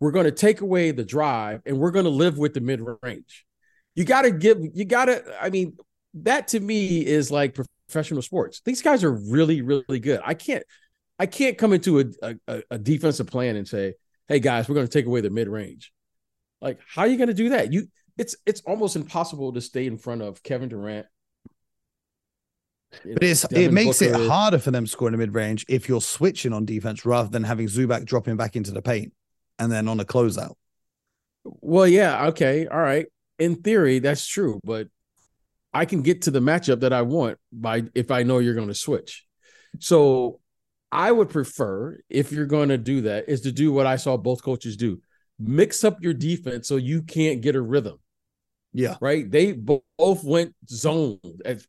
we're 0.00 0.10
going 0.10 0.24
to 0.24 0.32
take 0.32 0.60
away 0.60 0.90
the 0.90 1.04
drive, 1.04 1.62
and 1.66 1.78
we're 1.78 1.90
going 1.90 2.04
to 2.04 2.10
live 2.10 2.38
with 2.38 2.54
the 2.54 2.60
mid 2.60 2.80
range. 3.02 3.44
You 3.94 4.04
got 4.04 4.22
to 4.22 4.30
give, 4.30 4.58
you 4.74 4.84
got 4.84 5.06
to, 5.06 5.22
I 5.40 5.50
mean, 5.50 5.76
that 6.14 6.48
to 6.48 6.60
me 6.60 7.04
is 7.04 7.30
like 7.30 7.56
professional 7.88 8.22
sports. 8.22 8.62
These 8.64 8.82
guys 8.82 9.04
are 9.04 9.12
really, 9.12 9.62
really 9.62 10.00
good. 10.00 10.20
I 10.24 10.34
can't, 10.34 10.64
I 11.18 11.26
can't 11.26 11.58
come 11.58 11.72
into 11.72 12.00
a, 12.00 12.34
a, 12.48 12.62
a 12.70 12.78
defensive 12.78 13.26
plan 13.26 13.56
and 13.56 13.68
say, 13.68 13.94
hey 14.26 14.40
guys, 14.40 14.68
we're 14.68 14.74
going 14.74 14.86
to 14.86 14.92
take 14.92 15.06
away 15.06 15.20
the 15.20 15.30
mid 15.30 15.48
range. 15.48 15.92
Like, 16.60 16.78
how 16.86 17.02
are 17.02 17.08
you 17.08 17.16
going 17.16 17.28
to 17.28 17.34
do 17.34 17.50
that? 17.50 17.72
You, 17.72 17.88
it's 18.16 18.36
it's 18.44 18.60
almost 18.62 18.96
impossible 18.96 19.52
to 19.54 19.60
stay 19.60 19.86
in 19.86 19.96
front 19.96 20.22
of 20.22 20.42
Kevin 20.42 20.68
Durant 20.68 21.06
but 23.04 23.22
it's 23.22 23.42
Devin 23.42 23.64
it 23.64 23.72
makes 23.72 24.00
Booker. 24.00 24.22
it 24.22 24.28
harder 24.28 24.58
for 24.58 24.70
them 24.70 24.84
to 24.84 24.90
score 24.90 25.08
in 25.08 25.12
the 25.12 25.18
mid 25.18 25.34
range 25.34 25.64
if 25.68 25.88
you're 25.88 26.00
switching 26.00 26.52
on 26.52 26.64
defense 26.64 27.04
rather 27.04 27.28
than 27.28 27.44
having 27.44 27.66
Zubac 27.66 28.04
dropping 28.04 28.36
back 28.36 28.56
into 28.56 28.72
the 28.72 28.82
paint 28.82 29.12
and 29.58 29.70
then 29.70 29.88
on 29.88 30.00
a 30.00 30.04
closeout. 30.04 30.54
Well, 31.44 31.86
yeah, 31.86 32.26
okay, 32.28 32.66
all 32.66 32.80
right. 32.80 33.06
In 33.38 33.56
theory, 33.56 33.98
that's 34.00 34.26
true, 34.26 34.60
but 34.64 34.88
I 35.72 35.84
can 35.84 36.02
get 36.02 36.22
to 36.22 36.30
the 36.30 36.40
matchup 36.40 36.80
that 36.80 36.92
I 36.92 37.02
want 37.02 37.38
by 37.52 37.84
if 37.94 38.10
I 38.10 38.22
know 38.22 38.38
you're 38.38 38.54
going 38.54 38.68
to 38.68 38.74
switch. 38.74 39.24
So 39.78 40.40
I 40.92 41.12
would 41.12 41.30
prefer, 41.30 42.00
if 42.08 42.32
you're 42.32 42.46
going 42.46 42.70
to 42.70 42.78
do 42.78 43.02
that, 43.02 43.28
is 43.28 43.42
to 43.42 43.52
do 43.52 43.72
what 43.72 43.86
I 43.86 43.96
saw 43.96 44.16
both 44.16 44.42
coaches 44.42 44.76
do: 44.76 45.00
mix 45.38 45.84
up 45.84 46.02
your 46.02 46.14
defense 46.14 46.68
so 46.68 46.76
you 46.76 47.02
can't 47.02 47.40
get 47.40 47.56
a 47.56 47.62
rhythm. 47.62 47.98
Yeah, 48.72 48.96
right. 49.00 49.28
They 49.30 49.52
both 49.52 50.24
went 50.24 50.54
zoned 50.68 51.42
at 51.44 51.60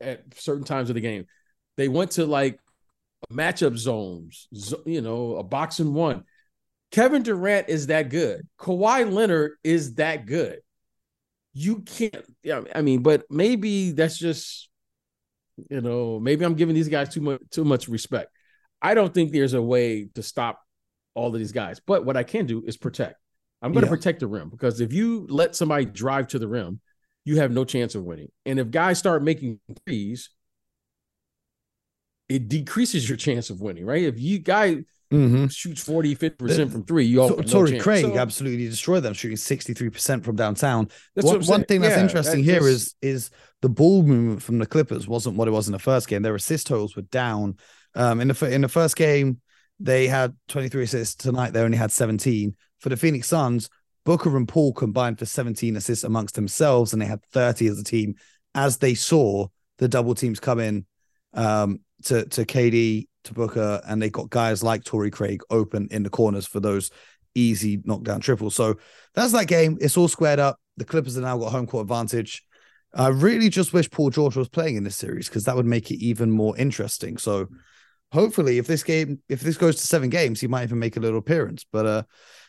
at 0.00 0.22
certain 0.34 0.64
times 0.64 0.90
of 0.90 0.94
the 0.94 1.00
game. 1.00 1.26
They 1.76 1.88
went 1.88 2.12
to 2.12 2.26
like 2.26 2.58
matchup 3.32 3.76
zones, 3.76 4.48
you 4.84 5.00
know, 5.00 5.36
a 5.36 5.42
box 5.42 5.80
and 5.80 5.94
one. 5.94 6.24
Kevin 6.90 7.22
Durant 7.22 7.68
is 7.68 7.88
that 7.88 8.08
good. 8.08 8.46
Kawhi 8.58 9.10
Leonard 9.10 9.52
is 9.62 9.94
that 9.96 10.26
good. 10.26 10.60
You 11.52 11.80
can't, 11.80 12.24
yeah, 12.42 12.62
I 12.74 12.82
mean, 12.82 13.02
but 13.02 13.24
maybe 13.30 13.92
that's 13.92 14.18
just, 14.18 14.68
you 15.70 15.80
know, 15.80 16.18
maybe 16.20 16.44
I'm 16.44 16.54
giving 16.54 16.74
these 16.74 16.88
guys 16.88 17.08
too 17.08 17.20
much 17.20 17.40
too 17.50 17.64
much 17.64 17.88
respect. 17.88 18.30
I 18.80 18.94
don't 18.94 19.12
think 19.12 19.32
there's 19.32 19.54
a 19.54 19.62
way 19.62 20.08
to 20.14 20.22
stop 20.22 20.60
all 21.14 21.28
of 21.28 21.38
these 21.38 21.52
guys. 21.52 21.80
But 21.84 22.04
what 22.04 22.16
I 22.16 22.22
can 22.22 22.46
do 22.46 22.62
is 22.64 22.76
protect. 22.76 23.16
I'm 23.60 23.72
going 23.72 23.84
to 23.84 23.88
yeah. 23.88 23.96
protect 23.96 24.20
the 24.20 24.28
rim 24.28 24.50
because 24.50 24.80
if 24.80 24.92
you 24.92 25.26
let 25.28 25.56
somebody 25.56 25.84
drive 25.84 26.28
to 26.28 26.38
the 26.38 26.46
rim, 26.46 26.80
you 27.28 27.36
have 27.36 27.52
no 27.52 27.62
chance 27.62 27.94
of 27.94 28.04
winning. 28.04 28.30
And 28.46 28.58
if 28.58 28.70
guys 28.70 28.98
start 28.98 29.22
making 29.22 29.60
threes, 29.84 30.30
it 32.26 32.48
decreases 32.48 33.06
your 33.06 33.18
chance 33.18 33.50
of 33.50 33.60
winning, 33.60 33.84
right? 33.84 34.02
If 34.02 34.18
you 34.18 34.38
guy 34.38 34.76
mm-hmm. 35.12 35.48
shoots 35.48 35.82
40, 35.82 36.16
50% 36.16 36.72
from 36.72 36.84
three, 36.84 37.04
you 37.04 37.20
all 37.20 37.28
so, 37.28 37.42
Torrey 37.42 37.72
no 37.72 37.82
Craig 37.82 38.06
so, 38.06 38.16
absolutely 38.16 38.64
destroyed 38.64 39.02
them, 39.02 39.12
shooting 39.12 39.36
63% 39.36 40.24
from 40.24 40.36
downtown. 40.36 40.88
One, 41.16 41.42
one 41.42 41.64
thing 41.64 41.82
that's 41.82 41.96
yeah, 41.96 42.02
interesting 42.02 42.46
that 42.46 42.50
here 42.50 42.60
just... 42.60 42.96
is 43.02 43.26
is 43.26 43.30
the 43.60 43.68
ball 43.68 44.02
movement 44.04 44.42
from 44.42 44.58
the 44.58 44.66
Clippers 44.66 45.06
wasn't 45.06 45.36
what 45.36 45.48
it 45.48 45.50
was 45.50 45.68
in 45.68 45.72
the 45.72 45.78
first 45.78 46.08
game. 46.08 46.22
Their 46.22 46.34
assist 46.34 46.66
totals 46.66 46.96
were 46.96 47.02
down. 47.02 47.58
Um, 47.94 48.22
in 48.22 48.28
the 48.28 48.50
in 48.50 48.62
the 48.62 48.68
first 48.68 48.96
game, 48.96 49.42
they 49.78 50.06
had 50.06 50.34
23 50.48 50.84
assists. 50.84 51.14
Tonight, 51.14 51.52
they 51.52 51.60
only 51.60 51.76
had 51.76 51.92
17. 51.92 52.56
For 52.78 52.88
the 52.88 52.96
Phoenix 52.96 53.26
Suns, 53.26 53.68
Booker 54.08 54.34
and 54.38 54.48
Paul 54.48 54.72
combined 54.72 55.18
for 55.18 55.26
17 55.26 55.76
assists 55.76 56.02
amongst 56.02 56.34
themselves, 56.34 56.94
and 56.94 57.02
they 57.02 57.04
had 57.04 57.22
30 57.26 57.66
as 57.66 57.78
a 57.78 57.84
team 57.84 58.14
as 58.54 58.78
they 58.78 58.94
saw 58.94 59.48
the 59.76 59.86
double 59.86 60.14
teams 60.14 60.40
come 60.40 60.60
in 60.60 60.86
um, 61.34 61.80
to 62.04 62.24
to 62.24 62.46
KD 62.46 63.06
to 63.24 63.34
Booker, 63.34 63.82
and 63.86 64.00
they 64.00 64.08
got 64.08 64.30
guys 64.30 64.62
like 64.62 64.82
Torrey 64.82 65.10
Craig 65.10 65.42
open 65.50 65.88
in 65.90 66.04
the 66.04 66.08
corners 66.08 66.46
for 66.46 66.58
those 66.58 66.90
easy 67.34 67.82
knockdown 67.84 68.20
triples. 68.20 68.54
So 68.54 68.76
that's 69.12 69.32
that 69.32 69.46
game. 69.46 69.76
It's 69.78 69.98
all 69.98 70.08
squared 70.08 70.38
up. 70.38 70.58
The 70.78 70.86
Clippers 70.86 71.16
have 71.16 71.24
now 71.24 71.36
got 71.36 71.52
home 71.52 71.66
court 71.66 71.82
advantage. 71.82 72.42
I 72.94 73.08
really 73.08 73.50
just 73.50 73.74
wish 73.74 73.90
Paul 73.90 74.08
George 74.08 74.36
was 74.36 74.48
playing 74.48 74.76
in 74.76 74.84
this 74.84 74.96
series 74.96 75.28
because 75.28 75.44
that 75.44 75.54
would 75.56 75.66
make 75.66 75.90
it 75.90 76.02
even 76.02 76.30
more 76.30 76.56
interesting. 76.56 77.18
So 77.18 77.48
hopefully, 78.10 78.56
if 78.56 78.66
this 78.66 78.84
game, 78.84 79.20
if 79.28 79.42
this 79.42 79.58
goes 79.58 79.76
to 79.76 79.86
seven 79.86 80.08
games, 80.08 80.40
he 80.40 80.48
might 80.48 80.62
even 80.62 80.78
make 80.78 80.96
a 80.96 81.00
little 81.00 81.18
appearance. 81.18 81.66
But 81.70 81.84
uh, 81.84 82.02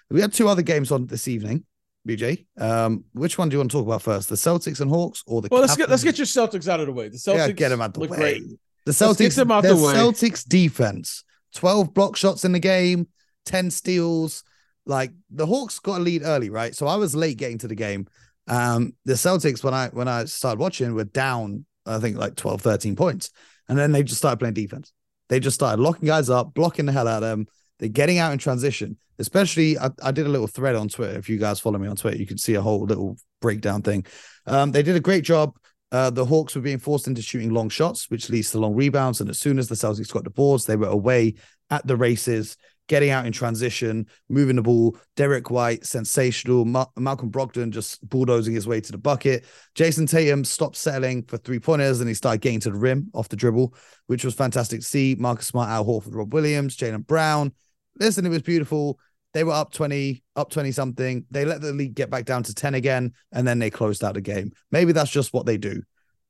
we 0.09 0.21
had 0.21 0.33
two 0.33 0.47
other 0.47 0.61
games 0.61 0.91
on 0.91 1.07
this 1.07 1.27
evening. 1.27 1.65
BJ, 2.07 2.45
um, 2.57 3.03
which 3.13 3.37
one 3.37 3.49
do 3.49 3.55
you 3.55 3.59
want 3.59 3.71
to 3.71 3.77
talk 3.77 3.85
about 3.85 4.01
first? 4.01 4.29
The 4.29 4.35
Celtics 4.35 4.79
and 4.79 4.89
Hawks, 4.89 5.21
or 5.27 5.41
the 5.41 5.49
well? 5.51 5.61
Let's 5.61 5.75
get 5.75 5.89
let's 5.89 6.03
get 6.03 6.17
your 6.17 6.25
Celtics 6.25 6.67
out 6.67 6.79
of 6.79 6.85
the 6.87 6.93
way. 6.93 7.09
The 7.09 7.17
Celtics, 7.17 7.47
yeah, 7.47 7.51
get 7.51 7.69
them 7.69 7.81
out 7.81 7.93
the 7.93 7.99
way. 8.01 8.07
Great. 8.07 8.43
The 8.85 8.91
Celtics, 8.91 9.35
them 9.35 9.51
out 9.51 9.63
the, 9.63 9.69
the 9.69 9.75
way. 9.75 9.93
Celtics 9.93 10.47
defense, 10.47 11.23
twelve 11.53 11.93
block 11.93 12.15
shots 12.15 12.45
in 12.45 12.53
the 12.53 12.59
game, 12.59 13.07
ten 13.45 13.69
steals. 13.69 14.43
Like 14.85 15.11
the 15.29 15.45
Hawks 15.45 15.77
got 15.79 15.99
a 15.99 16.03
lead 16.03 16.23
early, 16.23 16.49
right? 16.49 16.73
So 16.73 16.87
I 16.87 16.95
was 16.95 17.15
late 17.15 17.37
getting 17.37 17.59
to 17.59 17.67
the 17.67 17.75
game. 17.75 18.07
Um, 18.47 18.93
the 19.05 19.13
Celtics, 19.13 19.63
when 19.63 19.73
I 19.73 19.89
when 19.89 20.07
I 20.07 20.25
started 20.25 20.59
watching, 20.59 20.93
were 20.95 21.03
down, 21.03 21.65
I 21.85 21.99
think 21.99 22.17
like 22.17 22.35
12, 22.35 22.61
13 22.61 22.95
points. 22.95 23.29
And 23.67 23.77
then 23.77 23.91
they 23.91 24.03
just 24.03 24.17
started 24.17 24.37
playing 24.37 24.55
defense. 24.55 24.91
They 25.27 25.39
just 25.39 25.55
started 25.55 25.81
locking 25.81 26.07
guys 26.07 26.29
up, 26.29 26.55
blocking 26.55 26.87
the 26.87 26.91
hell 26.91 27.07
out 27.07 27.21
of 27.23 27.29
them. 27.29 27.47
They're 27.79 27.89
getting 27.89 28.17
out 28.17 28.31
in 28.31 28.37
transition. 28.37 28.97
Especially, 29.17 29.77
I, 29.77 29.89
I 30.01 30.11
did 30.11 30.27
a 30.27 30.29
little 30.29 30.47
thread 30.47 30.75
on 30.75 30.87
Twitter. 30.87 31.17
If 31.17 31.27
you 31.27 31.37
guys 31.37 31.59
follow 31.59 31.77
me 31.77 31.87
on 31.87 31.97
Twitter, 31.97 32.17
you 32.17 32.25
can 32.25 32.37
see 32.37 32.55
a 32.55 32.61
whole 32.61 32.85
little 32.85 33.17
breakdown 33.41 33.81
thing. 33.81 34.05
Um, 34.45 34.71
they 34.71 34.83
did 34.83 34.95
a 34.95 35.01
great 35.01 35.23
job. 35.25 35.57
Uh, 35.91 36.09
the 36.09 36.25
Hawks 36.25 36.55
were 36.55 36.61
being 36.61 36.77
forced 36.77 37.07
into 37.07 37.21
shooting 37.21 37.49
long 37.49 37.67
shots, 37.67 38.09
which 38.09 38.29
leads 38.29 38.51
to 38.51 38.59
long 38.59 38.75
rebounds. 38.75 39.19
And 39.19 39.29
as 39.29 39.39
soon 39.39 39.59
as 39.59 39.67
the 39.67 39.75
Celtics 39.75 40.13
got 40.13 40.23
the 40.23 40.29
boards, 40.29 40.65
they 40.65 40.75
were 40.75 40.87
away 40.87 41.35
at 41.69 41.85
the 41.85 41.97
races 41.97 42.55
getting 42.89 43.11
out 43.11 43.25
in 43.25 43.31
transition, 43.31 44.05
moving 44.27 44.57
the 44.57 44.61
ball. 44.61 44.97
Derrick 45.15 45.49
White, 45.49 45.85
sensational. 45.85 46.65
Ma- 46.65 46.87
Malcolm 46.97 47.31
Brogdon 47.31 47.69
just 47.69 48.07
bulldozing 48.09 48.53
his 48.53 48.67
way 48.67 48.81
to 48.81 48.91
the 48.91 48.97
bucket. 48.97 49.45
Jayson 49.75 50.07
Tatum 50.07 50.43
stopped 50.43 50.75
settling 50.75 51.23
for 51.23 51.37
three 51.37 51.59
pointers 51.59 52.01
and 52.01 52.09
he 52.09 52.15
started 52.15 52.41
getting 52.41 52.59
to 52.61 52.71
the 52.71 52.77
rim 52.77 53.09
off 53.13 53.29
the 53.29 53.35
dribble, 53.37 53.75
which 54.07 54.25
was 54.25 54.33
fantastic 54.33 54.81
to 54.81 54.85
see. 54.85 55.15
Marcus 55.17 55.47
Smart, 55.47 55.69
Al 55.69 55.85
Horford, 55.85 56.15
Rob 56.15 56.33
Williams, 56.33 56.75
Jaylen 56.75 57.05
Brown. 57.05 57.53
Listen, 57.99 58.25
it 58.25 58.29
was 58.29 58.41
beautiful. 58.41 58.99
They 59.33 59.43
were 59.43 59.53
up 59.53 59.71
20, 59.71 60.23
up 60.35 60.49
20 60.49 60.71
something. 60.71 61.25
They 61.29 61.45
let 61.45 61.61
the 61.61 61.71
league 61.71 61.93
get 61.93 62.09
back 62.09 62.25
down 62.25 62.43
to 62.43 62.53
10 62.53 62.73
again, 62.73 63.13
and 63.31 63.47
then 63.47 63.59
they 63.59 63.69
closed 63.69 64.03
out 64.03 64.15
the 64.15 64.21
game. 64.21 64.51
Maybe 64.71 64.91
that's 64.91 65.11
just 65.11 65.33
what 65.33 65.45
they 65.45 65.57
do. 65.57 65.83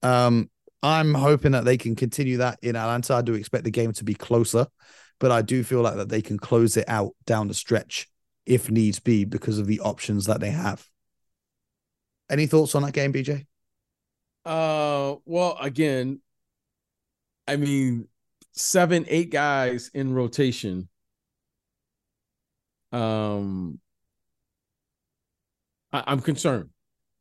Um, 0.03 0.49
I'm 0.81 1.13
hoping 1.13 1.53
that 1.53 1.65
they 1.65 1.77
can 1.77 1.95
continue 1.95 2.38
that 2.38 2.59
in 2.61 2.75
Atlanta. 2.75 3.15
I 3.15 3.21
do 3.21 3.33
expect 3.33 3.63
the 3.63 3.71
game 3.71 3.93
to 3.93 4.03
be 4.03 4.13
closer 4.13 4.67
but 5.19 5.31
I 5.31 5.41
do 5.41 5.63
feel 5.63 5.81
like 5.81 5.95
that 5.95 6.09
they 6.09 6.21
can 6.21 6.39
close 6.39 6.77
it 6.77 6.88
out 6.88 7.13
down 7.25 7.47
the 7.47 7.53
stretch 7.53 8.07
if 8.45 8.71
needs 8.71 8.99
be 8.99 9.25
because 9.25 9.59
of 9.59 9.67
the 9.67 9.81
options 9.81 10.25
that 10.25 10.39
they 10.39 10.49
have. 10.49 10.85
Any 12.29 12.47
thoughts 12.47 12.73
on 12.75 12.83
that 12.83 12.93
game, 12.93 13.13
BJ? 13.13 13.45
Uh, 14.45 15.15
well, 15.25 15.57
again, 15.59 16.21
I 17.47 17.57
mean, 17.57 18.07
seven, 18.53 19.05
eight 19.09 19.31
guys 19.31 19.91
in 19.93 20.13
rotation. 20.13 20.88
Um, 22.91 23.79
I, 25.91 26.12
am 26.12 26.22
concerned. 26.22 26.69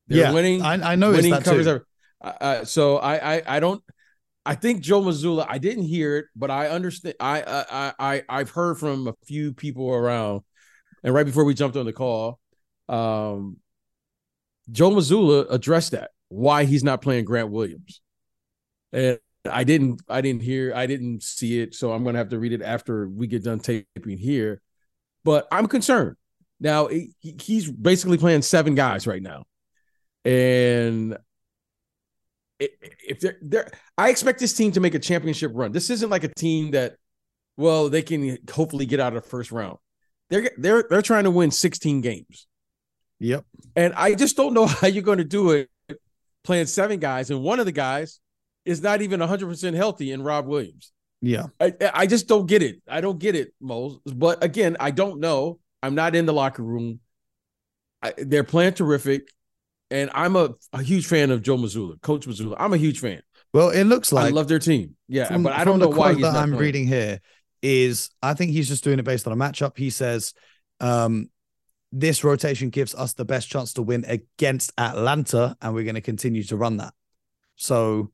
They're 0.07 0.19
yeah, 0.19 0.33
winning. 0.33 0.63
I, 0.63 0.93
I 0.93 0.95
know 0.97 1.11
winning 1.11 1.33
covers. 1.33 1.67
Too. 1.67 1.81
Uh, 2.21 2.65
so 2.65 2.99
I, 2.99 3.37
I, 3.37 3.43
I 3.47 3.61
don't. 3.61 3.83
I 4.45 4.55
think 4.55 4.81
Joe 4.81 5.03
Mazzulla. 5.03 5.47
I 5.49 5.59
didn't 5.59 5.85
hear 5.85 6.17
it, 6.17 6.27
but 6.35 6.51
I 6.51 6.69
understand. 6.69 7.15
I 7.21 7.43
I 7.71 7.93
I 7.99 8.23
I've 8.29 8.51
heard 8.51 8.79
from 8.79 9.09
a 9.09 9.15
few 9.27 9.53
people 9.53 9.93
around, 9.93 10.43
and 11.05 11.13
right 11.13 11.27
before 11.27 11.45
we 11.45 11.55
jumped 11.55 11.77
on 11.77 11.85
the 11.85 11.93
call, 11.93 12.41
um, 12.89 13.59
Joe 14.71 14.91
Mazzulla 14.91 15.47
addressed 15.51 15.93
that 15.93 16.11
why 16.29 16.65
he's 16.65 16.83
not 16.83 17.03
playing 17.03 17.27
Grant 17.27 17.51
Williams, 17.51 18.01
and 18.93 19.19
I 19.45 19.65
didn't 19.65 20.03
I 20.09 20.21
didn't 20.21 20.43
hear 20.43 20.73
I 20.75 20.87
didn't 20.87 21.23
see 21.23 21.61
it, 21.61 21.75
so 21.75 21.93
I'm 21.93 22.03
gonna 22.05 22.19
have 22.19 22.31
to 22.31 22.39
read 22.39 22.53
it 22.53 22.63
after 22.63 23.09
we 23.09 23.27
get 23.27 23.45
done 23.45 23.61
taping 23.61 24.19
here. 24.19 24.63
But 25.29 25.47
I'm 25.53 25.67
concerned. 25.67 26.17
Now 26.59 26.89
he's 27.21 27.71
basically 27.71 28.17
playing 28.17 28.41
seven 28.41 28.75
guys 28.75 29.07
right 29.07 29.21
now, 29.21 29.45
and 30.25 31.19
if 32.59 33.21
they're, 33.21 33.37
they're 33.43 33.71
I 33.99 34.09
expect 34.09 34.41
this 34.41 34.55
team 34.55 34.73
to 34.73 34.81
make 34.81 34.95
a 34.95 34.99
championship 34.99 35.53
run. 35.55 35.71
This 35.71 35.91
isn't 35.91 36.09
like 36.09 36.25
a 36.25 36.33
team 36.35 36.71
that, 36.71 36.97
well, 37.59 37.91
they 37.91 38.01
can 38.01 38.39
hopefully 38.51 38.87
get 38.87 39.01
out 39.01 39.15
of 39.15 39.23
the 39.23 39.29
first 39.29 39.53
round. 39.53 39.77
They're 40.31 40.51
they're 40.57 40.87
they're 40.89 41.03
trying 41.03 41.25
to 41.25 41.31
win 41.31 41.51
16 41.51 42.01
games. 42.01 42.47
Yep. 43.21 43.45
And 43.77 43.93
I 43.93 44.15
just 44.15 44.35
don't 44.35 44.55
know 44.55 44.65
how 44.67 44.87
you're 44.87 45.03
going 45.03 45.19
to 45.19 45.25
do 45.25 45.51
it 45.51 45.69
playing 46.43 46.69
seven 46.69 47.01
guys, 47.01 47.29
and 47.29 47.43
one 47.43 47.61
of 47.61 47.67
the 47.67 47.73
guys 47.73 48.21
is 48.65 48.81
not 48.81 49.03
even 49.03 49.21
100 49.21 49.47
percent 49.47 49.77
healthy 49.77 50.11
in 50.11 50.23
Rob 50.23 50.47
Williams. 50.47 50.91
Yeah. 51.21 51.47
I, 51.61 51.73
I 51.93 52.07
just 52.07 52.29
don't 52.29 52.47
get 52.47 52.63
it. 52.63 52.81
I 52.89 53.01
don't 53.01 53.19
get 53.19 53.35
it, 53.35 53.53
Mose. 53.61 53.99
But 54.05 54.43
again, 54.45 54.77
I 54.79 54.91
don't 54.91 55.21
know. 55.21 55.59
I'm 55.83 55.95
not 55.95 56.15
in 56.15 56.27
the 56.27 56.33
locker 56.33 56.63
room. 56.63 57.01
I, 58.03 58.15
they're 58.17 58.45
playing 58.45 58.75
terrific 58.75 59.29
and 59.91 60.11
I'm 60.15 60.37
a, 60.37 60.51
a 60.73 60.83
huge 60.83 61.07
fan 61.07 61.31
of 61.31 61.43
Joe 61.43 61.57
Mazzulla, 61.57 62.01
Coach 62.01 62.27
Mazzulla. 62.27 62.57
I'm 62.59 62.73
a 62.73 62.77
huge 62.77 63.01
fan. 63.01 63.23
Well, 63.53 63.71
it 63.71 63.85
looks 63.85 64.13
like 64.13 64.27
I 64.27 64.29
love 64.29 64.49
their 64.49 64.59
team. 64.59 64.97
Yeah, 65.09 65.25
from, 65.25 65.43
but 65.43 65.55
I 65.55 65.65
don't 65.65 65.79
know 65.79 65.89
why 65.89 66.13
that 66.15 66.35
I'm 66.35 66.51
playing. 66.51 66.57
reading 66.57 66.87
here 66.87 67.21
is 67.63 68.11
I 68.23 68.35
think 68.35 68.53
he's 68.53 68.69
just 68.69 68.85
doing 68.85 68.99
it 68.99 69.05
based 69.05 69.27
on 69.27 69.33
a 69.33 69.37
matchup. 69.37 69.79
He 69.79 69.89
says, 69.89 70.35
um, 70.81 71.31
"This 71.91 72.25
rotation 72.25 72.69
gives 72.69 72.95
us 72.95 73.15
the 73.15 73.25
best 73.25 73.49
chance 73.49 73.73
to 73.75 73.83
win 73.83 74.05
against 74.07 74.73
Atlanta, 74.77 75.57
and 75.63 75.75
we're 75.75 75.85
going 75.85 75.95
to 75.95 76.03
continue 76.03 76.43
to 76.45 76.57
run 76.57 76.77
that." 76.77 76.93
So 77.57 78.13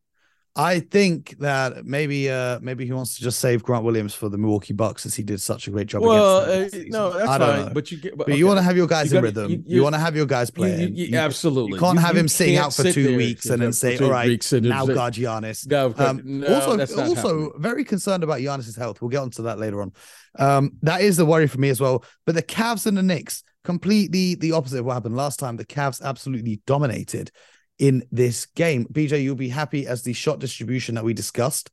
I 0.56 0.78
think 0.78 1.36
that 1.40 1.84
maybe 1.84 2.30
uh 2.30 2.60
maybe 2.62 2.86
he 2.86 2.92
wants 2.92 3.16
to 3.16 3.22
just 3.22 3.40
save 3.40 3.64
Grant 3.64 3.84
Williams 3.84 4.14
for 4.14 4.28
the 4.28 4.38
Milwaukee 4.38 4.72
Bucks 4.72 5.04
as 5.04 5.14
he 5.14 5.24
did 5.24 5.40
such 5.40 5.66
a 5.66 5.72
great 5.72 5.88
job. 5.88 6.02
Well, 6.02 6.42
uh, 6.42 6.68
no, 6.86 7.10
that's 7.10 7.28
I 7.28 7.38
fine. 7.38 7.66
Know. 7.66 7.70
But 7.74 7.90
you 7.90 7.98
get, 7.98 8.16
but, 8.16 8.26
but 8.26 8.32
okay. 8.32 8.38
you 8.38 8.46
want 8.46 8.58
to 8.58 8.62
have 8.62 8.76
your 8.76 8.86
guys 8.86 9.10
you 9.10 9.18
in 9.18 9.24
rhythm. 9.24 9.50
You, 9.50 9.64
you, 9.66 9.82
want 9.82 9.96
to 9.96 9.98
have 9.98 10.14
your 10.14 10.26
guys 10.26 10.50
playing. 10.50 10.94
You, 10.94 11.18
absolutely. 11.18 11.72
You 11.72 11.80
can't 11.80 11.98
have 11.98 12.16
him 12.16 12.28
sitting 12.28 12.56
out 12.56 12.72
for 12.72 12.84
two 12.84 13.16
weeks 13.16 13.46
and 13.46 13.60
then 13.60 13.72
say, 13.72 13.98
"All 13.98 14.10
right, 14.10 14.52
now 14.52 14.86
guard 14.86 15.14
Giannis." 15.14 15.66
No, 15.66 15.92
um, 15.98 16.20
no, 16.24 16.54
also, 16.54 16.80
also 16.80 17.14
happening. 17.14 17.52
very 17.58 17.84
concerned 17.84 18.22
about 18.22 18.38
Giannis's 18.38 18.76
health. 18.76 19.02
We'll 19.02 19.10
get 19.10 19.22
onto 19.22 19.42
that 19.44 19.58
later 19.58 19.82
on. 19.82 19.92
Um, 20.38 20.72
that 20.82 21.00
is 21.00 21.16
the 21.16 21.26
worry 21.26 21.48
for 21.48 21.58
me 21.58 21.70
as 21.70 21.80
well. 21.80 22.04
But 22.26 22.36
the 22.36 22.42
Cavs 22.42 22.86
and 22.86 22.96
the 22.96 23.02
Knicks 23.02 23.42
completely 23.64 24.36
the 24.36 24.52
opposite 24.52 24.78
of 24.78 24.84
what 24.84 24.94
happened 24.94 25.16
last 25.16 25.40
time. 25.40 25.56
The 25.56 25.64
Cavs 25.64 26.00
absolutely 26.00 26.60
dominated 26.64 27.32
in 27.78 28.06
this 28.12 28.46
game. 28.46 28.86
BJ, 28.86 29.22
you'll 29.22 29.34
be 29.34 29.48
happy 29.48 29.86
as 29.86 30.02
the 30.02 30.12
shot 30.12 30.38
distribution 30.38 30.94
that 30.94 31.04
we 31.04 31.14
discussed 31.14 31.70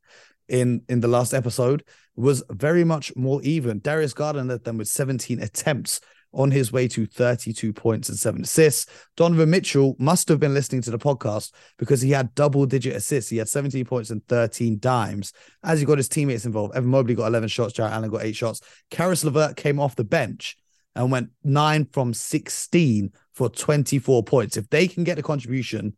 in 0.48 0.82
in 0.88 1.00
the 1.00 1.08
last 1.08 1.32
episode 1.32 1.84
was 2.16 2.42
very 2.50 2.84
much 2.84 3.14
more 3.16 3.40
even. 3.42 3.80
Darius 3.80 4.12
Garland 4.12 4.48
led 4.48 4.64
them 4.64 4.76
with 4.76 4.88
17 4.88 5.40
attempts 5.40 6.00
on 6.34 6.50
his 6.50 6.72
way 6.72 6.88
to 6.88 7.06
32 7.06 7.72
points 7.72 8.08
and 8.08 8.18
seven 8.18 8.42
assists. 8.42 8.86
Donovan 9.16 9.50
Mitchell 9.50 9.96
must 9.98 10.28
have 10.28 10.40
been 10.40 10.54
listening 10.54 10.82
to 10.82 10.90
the 10.90 10.98
podcast 10.98 11.52
because 11.78 12.00
he 12.00 12.10
had 12.10 12.34
double 12.34 12.64
digit 12.64 12.96
assists. 12.96 13.30
He 13.30 13.36
had 13.36 13.48
17 13.48 13.84
points 13.84 14.10
and 14.10 14.26
13 14.28 14.78
dimes 14.78 15.32
as 15.62 15.80
he 15.80 15.86
got 15.86 15.98
his 15.98 16.08
teammates 16.08 16.46
involved. 16.46 16.74
Evan 16.74 16.90
Mobley 16.90 17.14
got 17.14 17.26
11 17.26 17.48
shots. 17.48 17.74
Jarrett 17.74 17.92
Allen 17.92 18.10
got 18.10 18.24
eight 18.24 18.36
shots. 18.36 18.60
Caris 18.90 19.24
LeVert 19.24 19.56
came 19.56 19.78
off 19.78 19.96
the 19.96 20.04
bench 20.04 20.56
and 20.94 21.10
went 21.10 21.30
nine 21.42 21.86
from 21.92 22.14
16 22.14 23.12
for 23.34 23.48
24 23.48 24.22
points. 24.24 24.56
If 24.56 24.68
they 24.70 24.88
can 24.88 25.04
get 25.04 25.18
a 25.18 25.22
contribution, 25.22 25.96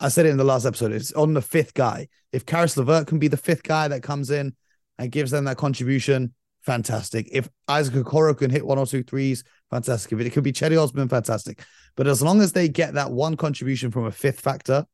I 0.00 0.08
said 0.08 0.26
it 0.26 0.30
in 0.30 0.36
the 0.36 0.44
last 0.44 0.64
episode, 0.64 0.92
it's 0.92 1.12
on 1.12 1.34
the 1.34 1.42
fifth 1.42 1.74
guy. 1.74 2.08
If 2.32 2.46
Caris 2.46 2.76
LeVert 2.76 3.06
can 3.06 3.18
be 3.18 3.28
the 3.28 3.36
fifth 3.36 3.64
guy 3.64 3.88
that 3.88 4.02
comes 4.02 4.30
in 4.30 4.54
and 4.98 5.10
gives 5.10 5.30
them 5.30 5.44
that 5.44 5.56
contribution, 5.56 6.34
fantastic. 6.62 7.28
If 7.32 7.48
Isaac 7.66 7.94
Okoro 7.94 8.36
can 8.36 8.50
hit 8.50 8.66
one 8.66 8.78
or 8.78 8.86
two 8.86 9.02
threes, 9.02 9.42
fantastic. 9.70 10.12
If 10.12 10.20
it 10.20 10.30
could 10.30 10.44
be 10.44 10.52
Cedi 10.52 10.80
Osman, 10.80 11.08
fantastic. 11.08 11.64
But 11.96 12.06
as 12.06 12.22
long 12.22 12.40
as 12.40 12.52
they 12.52 12.68
get 12.68 12.94
that 12.94 13.10
one 13.10 13.36
contribution 13.36 13.90
from 13.90 14.04
a 14.04 14.12
fifth 14.12 14.40
factor, 14.40 14.86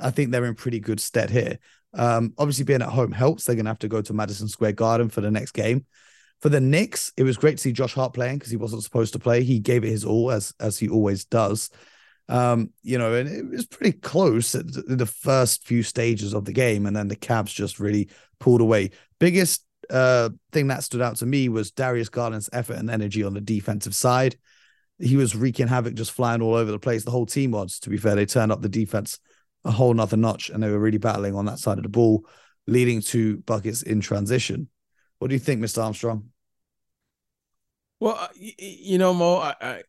I 0.00 0.10
think 0.10 0.30
they're 0.30 0.44
in 0.46 0.54
pretty 0.54 0.80
good 0.80 1.00
stead 1.00 1.30
here. 1.30 1.58
Um, 1.94 2.32
obviously, 2.38 2.64
being 2.64 2.82
at 2.82 2.88
home 2.88 3.12
helps. 3.12 3.44
They're 3.44 3.56
going 3.56 3.64
to 3.64 3.70
have 3.70 3.78
to 3.80 3.88
go 3.88 4.00
to 4.02 4.12
Madison 4.12 4.48
Square 4.48 4.72
Garden 4.72 5.08
for 5.08 5.20
the 5.20 5.30
next 5.30 5.52
game. 5.52 5.84
For 6.42 6.48
the 6.48 6.60
Knicks, 6.60 7.12
it 7.16 7.22
was 7.22 7.36
great 7.36 7.52
to 7.52 7.62
see 7.62 7.72
Josh 7.72 7.94
Hart 7.94 8.14
playing 8.14 8.38
because 8.38 8.50
he 8.50 8.56
wasn't 8.56 8.82
supposed 8.82 9.12
to 9.12 9.18
play. 9.18 9.42
He 9.42 9.58
gave 9.58 9.84
it 9.84 9.90
his 9.90 10.04
all 10.04 10.30
as 10.30 10.54
as 10.58 10.78
he 10.78 10.88
always 10.88 11.24
does. 11.24 11.70
Um, 12.28 12.70
you 12.82 12.96
know, 12.96 13.14
and 13.14 13.28
it 13.28 13.50
was 13.50 13.66
pretty 13.66 13.98
close 13.98 14.54
at 14.54 14.64
the 14.66 15.06
first 15.06 15.66
few 15.66 15.82
stages 15.82 16.32
of 16.32 16.44
the 16.44 16.52
game, 16.52 16.86
and 16.86 16.94
then 16.94 17.08
the 17.08 17.16
Cavs 17.16 17.52
just 17.52 17.80
really 17.80 18.08
pulled 18.38 18.60
away. 18.60 18.90
Biggest 19.18 19.64
uh, 19.90 20.30
thing 20.52 20.68
that 20.68 20.84
stood 20.84 21.02
out 21.02 21.16
to 21.16 21.26
me 21.26 21.48
was 21.48 21.72
Darius 21.72 22.08
Garland's 22.08 22.48
effort 22.52 22.76
and 22.76 22.88
energy 22.88 23.24
on 23.24 23.34
the 23.34 23.40
defensive 23.40 23.94
side. 23.94 24.36
He 24.98 25.16
was 25.16 25.34
wreaking 25.34 25.66
havoc, 25.66 25.94
just 25.94 26.12
flying 26.12 26.40
all 26.40 26.54
over 26.54 26.70
the 26.70 26.78
place. 26.78 27.04
The 27.04 27.10
whole 27.10 27.26
team 27.26 27.50
was, 27.50 27.80
to 27.80 27.90
be 27.90 27.96
fair, 27.96 28.14
they 28.14 28.26
turned 28.26 28.52
up 28.52 28.62
the 28.62 28.68
defense 28.68 29.18
a 29.64 29.70
whole 29.70 29.92
nother 29.92 30.16
notch, 30.16 30.50
and 30.50 30.62
they 30.62 30.70
were 30.70 30.78
really 30.78 30.98
battling 30.98 31.34
on 31.34 31.46
that 31.46 31.58
side 31.58 31.78
of 31.78 31.82
the 31.82 31.90
ball. 31.90 32.24
leading 32.66 33.00
to 33.00 33.38
buckets 33.38 33.82
in 33.82 34.00
transition. 34.00 34.68
What 35.20 35.28
do 35.28 35.34
you 35.34 35.38
think, 35.38 35.62
Mr. 35.62 35.84
Armstrong? 35.84 36.30
Well, 38.00 38.16
uh, 38.18 38.28
you 38.34 38.98
know, 38.98 39.14
Mo, 39.14 39.36
I, 39.36 39.54
I, 39.60 39.82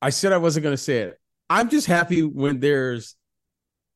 I 0.00 0.10
said 0.10 0.32
I 0.32 0.38
wasn't 0.38 0.62
going 0.62 0.74
to 0.74 0.82
say 0.82 0.98
it. 1.00 1.20
I'm 1.50 1.68
just 1.68 1.86
happy 1.86 2.22
when 2.22 2.60
there's 2.60 3.16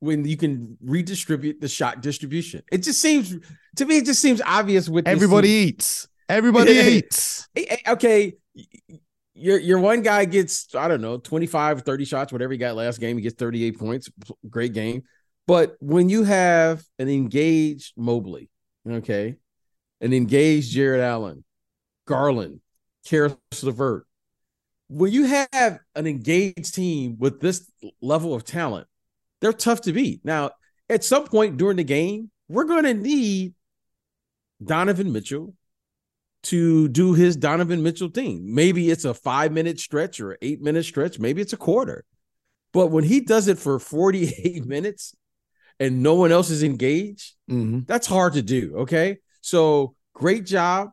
when 0.01 0.25
you 0.27 0.37
can 0.37 0.77
redistribute 0.85 1.61
the 1.61 1.69
shot 1.69 2.03
distribution. 2.03 2.63
It 2.71 2.83
just 2.83 3.01
seems 3.01 3.35
to 3.77 3.87
me, 3.87 3.99
it 3.99 4.05
just 4.05 4.21
seems 4.21 4.43
obvious 4.45 4.89
with 4.89 5.09
everybody 5.09 5.49
eats. 5.49 6.09
Everybody 6.29 6.73
eats. 6.73 7.49
Okay, 7.87 8.35
your 9.37 9.59
your 9.59 9.79
one 9.79 10.03
guy 10.03 10.25
gets 10.25 10.75
I 10.75 10.89
don't 10.89 11.01
know 11.01 11.19
25 11.19 11.83
30 11.83 12.05
shots 12.05 12.33
whatever 12.33 12.53
he 12.53 12.59
got 12.59 12.75
last 12.75 12.99
game 12.99 13.17
he 13.17 13.23
gets 13.23 13.37
38 13.37 13.79
points 13.79 14.11
great 14.49 14.73
game 14.73 15.03
but 15.47 15.77
when 15.79 16.09
you 16.09 16.25
have 16.25 16.83
an 16.99 17.09
engaged 17.09 17.93
Mobley 17.97 18.51
okay 18.89 19.37
an 20.01 20.13
engage 20.13 20.71
Jarrett 20.71 21.01
Allen 21.01 21.45
Garland 22.07 22.61
Caris 23.07 23.37
LeVert 23.63 24.07
when 24.89 25.13
you 25.13 25.25
have 25.25 25.81
an 25.95 26.07
engaged 26.07 26.75
team 26.75 27.17
with 27.19 27.41
this 27.41 27.71
level 28.01 28.35
of 28.35 28.45
talent 28.45 28.87
they're 29.41 29.53
tough 29.53 29.83
to 29.83 29.93
beat 29.93 30.25
now 30.25 30.51
at 30.89 31.05
some 31.05 31.25
point 31.25 31.57
during 31.57 31.77
the 31.77 31.85
game 31.85 32.31
we're 32.49 32.65
going 32.65 32.85
to 32.85 32.95
need 32.95 33.55
Donovan 34.65 35.13
Mitchell 35.13 35.55
to 36.45 36.89
do 36.89 37.15
his 37.15 37.37
Donovan 37.37 37.83
Mitchell 37.83 38.09
thing. 38.09 38.55
Maybe 38.55 38.91
it's 38.91 39.05
a 39.05 39.15
five 39.15 39.53
minute 39.53 39.81
stretch 39.81 40.21
or 40.21 40.39
eight 40.41 40.63
minute 40.63 40.85
stretch. 40.85 41.19
Maybe 41.19 41.43
it's 41.43 41.53
a 41.53 41.59
quarter. 41.59 42.05
But 42.73 42.89
when 42.89 43.05
he 43.05 43.21
does 43.21 43.49
it 43.49 43.59
for 43.59 43.79
48 43.79 44.65
minutes 44.67 45.15
and 45.81 46.03
no 46.03 46.15
one 46.15 46.33
else 46.33 46.51
is 46.51 46.63
engaged, 46.63 47.35
mm-hmm. 47.51 47.81
that's 47.87 48.07
hard 48.07 48.35
to 48.35 48.43
do. 48.43 48.77
Okay. 48.79 49.19
So 49.47 49.95
great 50.13 50.45
job. 50.45 50.91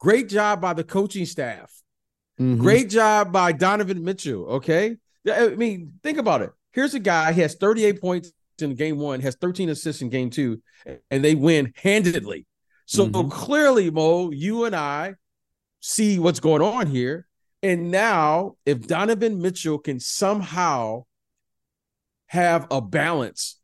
Great 0.00 0.28
job 0.28 0.60
by 0.60 0.72
the 0.72 0.82
coaching 0.82 1.26
staff. 1.26 1.72
Mm-hmm. 2.40 2.60
Great 2.60 2.90
job 2.90 3.30
by 3.30 3.52
Donovan 3.52 4.02
Mitchell. 4.02 4.46
Okay. 4.56 4.96
I 5.30 5.50
mean, 5.50 5.92
think 6.02 6.18
about 6.18 6.42
it. 6.42 6.50
Here's 6.72 6.94
a 6.94 6.98
guy, 6.98 7.32
he 7.32 7.40
has 7.42 7.54
38 7.54 8.00
points 8.00 8.32
in 8.60 8.74
game 8.74 8.98
one, 8.98 9.20
has 9.20 9.36
13 9.36 9.68
assists 9.68 10.02
in 10.02 10.08
game 10.08 10.28
two, 10.28 10.60
and 11.08 11.24
they 11.24 11.36
win 11.36 11.72
handedly. 11.76 12.46
So 12.86 13.06
mm-hmm. 13.06 13.28
clearly, 13.28 13.92
Mo, 13.92 14.32
you 14.32 14.64
and 14.64 14.74
I 14.74 15.14
see 15.78 16.18
what's 16.18 16.40
going 16.40 16.62
on 16.62 16.88
here. 16.88 17.28
And 17.62 17.92
now, 17.92 18.56
if 18.66 18.88
Donovan 18.88 19.40
Mitchell 19.40 19.78
can 19.78 20.00
somehow 20.00 21.04
have 22.26 22.66
a 22.72 22.80
balance 22.80 23.60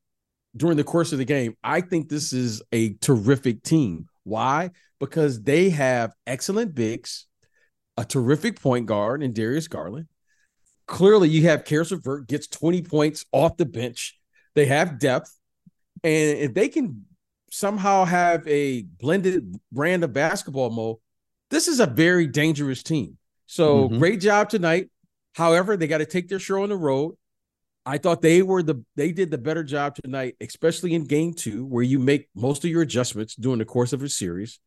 during 0.56 0.76
the 0.76 0.84
course 0.84 1.10
of 1.10 1.18
the 1.18 1.24
game, 1.24 1.56
I 1.64 1.80
think 1.80 2.08
this 2.08 2.32
is 2.32 2.62
a 2.70 2.94
terrific 2.94 3.64
team. 3.64 4.06
Why? 4.30 4.70
Because 5.00 5.42
they 5.42 5.70
have 5.70 6.12
excellent 6.26 6.74
bigs, 6.74 7.26
a 7.96 8.04
terrific 8.04 8.60
point 8.60 8.86
guard 8.86 9.22
in 9.22 9.32
Darius 9.32 9.68
Garland. 9.68 10.06
Clearly, 10.86 11.28
you 11.28 11.42
have 11.42 11.64
Caris 11.64 11.90
LeVert 11.90 12.28
gets 12.28 12.46
20 12.46 12.82
points 12.82 13.24
off 13.32 13.56
the 13.56 13.66
bench. 13.66 14.18
They 14.54 14.66
have 14.66 14.98
depth. 14.98 15.36
And 16.02 16.38
if 16.38 16.54
they 16.54 16.68
can 16.68 17.04
somehow 17.50 18.04
have 18.04 18.46
a 18.46 18.82
blended 18.82 19.58
brand 19.72 20.04
of 20.04 20.12
basketball 20.12 20.70
mode, 20.70 20.96
this 21.50 21.66
is 21.66 21.80
a 21.80 21.86
very 21.86 22.26
dangerous 22.26 22.82
team. 22.82 23.18
So 23.46 23.88
mm-hmm. 23.88 23.98
great 23.98 24.20
job 24.20 24.48
tonight. 24.48 24.90
However, 25.34 25.76
they 25.76 25.88
got 25.88 25.98
to 25.98 26.06
take 26.06 26.28
their 26.28 26.38
show 26.38 26.62
on 26.62 26.68
the 26.68 26.76
road. 26.76 27.16
I 27.86 27.98
thought 27.98 28.22
they 28.22 28.42
were 28.42 28.62
the 28.62 28.84
they 28.96 29.12
did 29.12 29.30
the 29.30 29.38
better 29.38 29.64
job 29.64 29.94
tonight, 29.94 30.36
especially 30.40 30.94
in 30.94 31.04
game 31.04 31.32
two, 31.32 31.64
where 31.64 31.82
you 31.82 31.98
make 31.98 32.28
most 32.34 32.64
of 32.64 32.70
your 32.70 32.82
adjustments 32.82 33.34
during 33.34 33.58
the 33.58 33.64
course 33.64 33.92
of 33.92 34.02
a 34.02 34.08
series. 34.08 34.58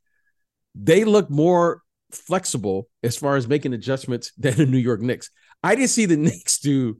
They 0.75 1.03
look 1.03 1.29
more 1.29 1.83
flexible 2.11 2.89
as 3.03 3.15
far 3.15 3.35
as 3.35 3.47
making 3.47 3.73
adjustments 3.73 4.31
than 4.37 4.55
the 4.55 4.65
New 4.65 4.77
York 4.77 5.01
Knicks. 5.01 5.29
I 5.63 5.75
didn't 5.75 5.89
see 5.89 6.05
the 6.05 6.17
Knicks 6.17 6.59
do, 6.59 6.97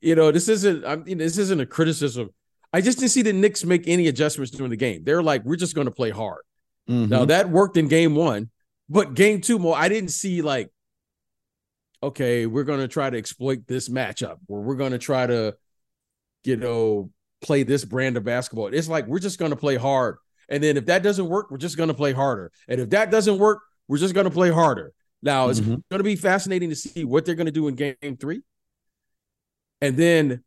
you 0.00 0.14
know, 0.14 0.30
this 0.30 0.48
isn't 0.48 0.84
I'm, 0.84 1.06
you 1.06 1.16
know, 1.16 1.24
this 1.24 1.38
isn't 1.38 1.60
a 1.60 1.66
criticism 1.66 2.30
I 2.76 2.82
just 2.82 2.98
didn't 2.98 3.12
see 3.12 3.22
the 3.22 3.32
Knicks 3.32 3.64
make 3.64 3.88
any 3.88 4.06
adjustments 4.08 4.50
during 4.50 4.68
the 4.70 4.76
game. 4.76 5.02
They're 5.02 5.22
like, 5.22 5.44
we're 5.44 5.56
just 5.56 5.74
going 5.74 5.86
to 5.86 5.94
play 5.94 6.10
hard. 6.10 6.42
Mm-hmm. 6.88 7.10
Now 7.10 7.24
that 7.24 7.48
worked 7.48 7.78
in 7.78 7.88
game 7.88 8.14
one, 8.14 8.50
but 8.88 9.14
game 9.14 9.40
two, 9.40 9.58
more 9.58 9.74
I 9.74 9.88
didn't 9.88 10.10
see 10.10 10.42
like, 10.42 10.70
okay, 12.02 12.46
we're 12.46 12.64
going 12.64 12.80
to 12.80 12.88
try 12.88 13.10
to 13.10 13.18
exploit 13.18 13.66
this 13.66 13.88
matchup, 13.88 14.36
or 14.48 14.62
we're 14.62 14.76
going 14.76 14.92
to 14.92 14.98
try 14.98 15.26
to, 15.26 15.56
you 16.44 16.56
know, 16.56 17.10
play 17.40 17.62
this 17.62 17.84
brand 17.84 18.16
of 18.16 18.24
basketball. 18.24 18.68
It's 18.68 18.88
like 18.88 19.06
we're 19.06 19.18
just 19.18 19.38
going 19.38 19.50
to 19.50 19.56
play 19.56 19.76
hard, 19.76 20.18
and 20.48 20.62
then 20.62 20.76
if 20.76 20.86
that 20.86 21.02
doesn't 21.02 21.28
work, 21.28 21.50
we're 21.50 21.58
just 21.58 21.76
going 21.76 21.88
to 21.88 21.94
play 21.94 22.12
harder, 22.12 22.52
and 22.68 22.80
if 22.80 22.90
that 22.90 23.10
doesn't 23.10 23.38
work, 23.38 23.60
we're 23.88 23.98
just 23.98 24.14
going 24.14 24.24
to 24.24 24.30
play 24.30 24.50
harder. 24.50 24.92
Now 25.22 25.48
it's 25.48 25.60
mm-hmm. 25.60 25.76
going 25.90 25.98
to 25.98 26.04
be 26.04 26.16
fascinating 26.16 26.70
to 26.70 26.76
see 26.76 27.04
what 27.04 27.24
they're 27.24 27.34
going 27.34 27.46
to 27.46 27.52
do 27.52 27.68
in 27.68 27.74
game 27.74 28.16
three, 28.18 28.42
and 29.80 29.96
then 29.96 30.44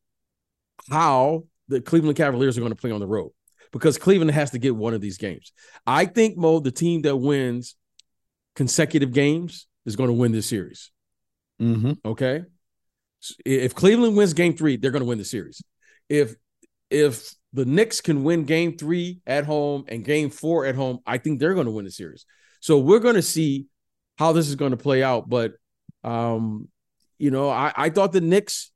how 0.89 1.43
the 1.67 1.81
Cleveland 1.81 2.17
Cavaliers 2.17 2.57
are 2.57 2.61
going 2.61 2.73
to 2.73 2.79
play 2.79 2.91
on 2.91 2.99
the 2.99 3.07
road 3.07 3.31
because 3.71 3.97
Cleveland 3.97 4.31
has 4.31 4.51
to 4.51 4.59
get 4.59 4.75
one 4.75 4.93
of 4.93 5.01
these 5.01 5.17
games. 5.17 5.51
I 5.85 6.05
think 6.05 6.37
Mo, 6.37 6.59
the 6.59 6.71
team 6.71 7.03
that 7.03 7.15
wins 7.15 7.75
consecutive 8.55 9.13
games 9.13 9.67
is 9.85 9.95
going 9.95 10.09
to 10.09 10.13
win 10.13 10.31
this 10.31 10.47
series. 10.47 10.91
Mm-hmm. 11.61 11.93
Okay, 12.05 12.43
if 13.45 13.75
Cleveland 13.75 14.15
wins 14.15 14.33
Game 14.33 14.55
Three, 14.55 14.77
they're 14.77 14.91
going 14.91 15.03
to 15.03 15.07
win 15.07 15.17
the 15.17 15.25
series. 15.25 15.61
If 16.07 16.35
if 16.89 17.33
the 17.53 17.65
Knicks 17.65 18.01
can 18.01 18.23
win 18.23 18.45
Game 18.45 18.77
Three 18.77 19.19
at 19.27 19.45
home 19.45 19.85
and 19.87 20.03
Game 20.03 20.29
Four 20.29 20.65
at 20.65 20.75
home, 20.75 20.99
I 21.05 21.17
think 21.17 21.39
they're 21.39 21.53
going 21.53 21.65
to 21.65 21.71
win 21.71 21.85
the 21.85 21.91
series. 21.91 22.25
So 22.61 22.79
we're 22.79 22.99
going 22.99 23.15
to 23.15 23.21
see 23.21 23.67
how 24.17 24.31
this 24.33 24.47
is 24.47 24.55
going 24.55 24.71
to 24.71 24.77
play 24.77 25.03
out. 25.03 25.29
But 25.29 25.53
um, 26.03 26.69
you 27.17 27.31
know, 27.31 27.49
I, 27.49 27.73
I 27.75 27.89
thought 27.89 28.11
the 28.11 28.21
Knicks 28.21 28.71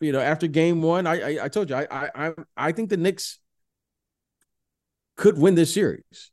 you 0.00 0.12
know, 0.12 0.20
after 0.20 0.46
game 0.46 0.82
one, 0.82 1.06
I 1.06 1.38
I, 1.38 1.44
I 1.44 1.48
told 1.48 1.70
you 1.70 1.76
I 1.76 2.10
I 2.14 2.32
I 2.56 2.72
think 2.72 2.90
the 2.90 2.96
Knicks 2.96 3.38
could 5.16 5.38
win 5.38 5.54
this 5.54 5.72
series. 5.72 6.30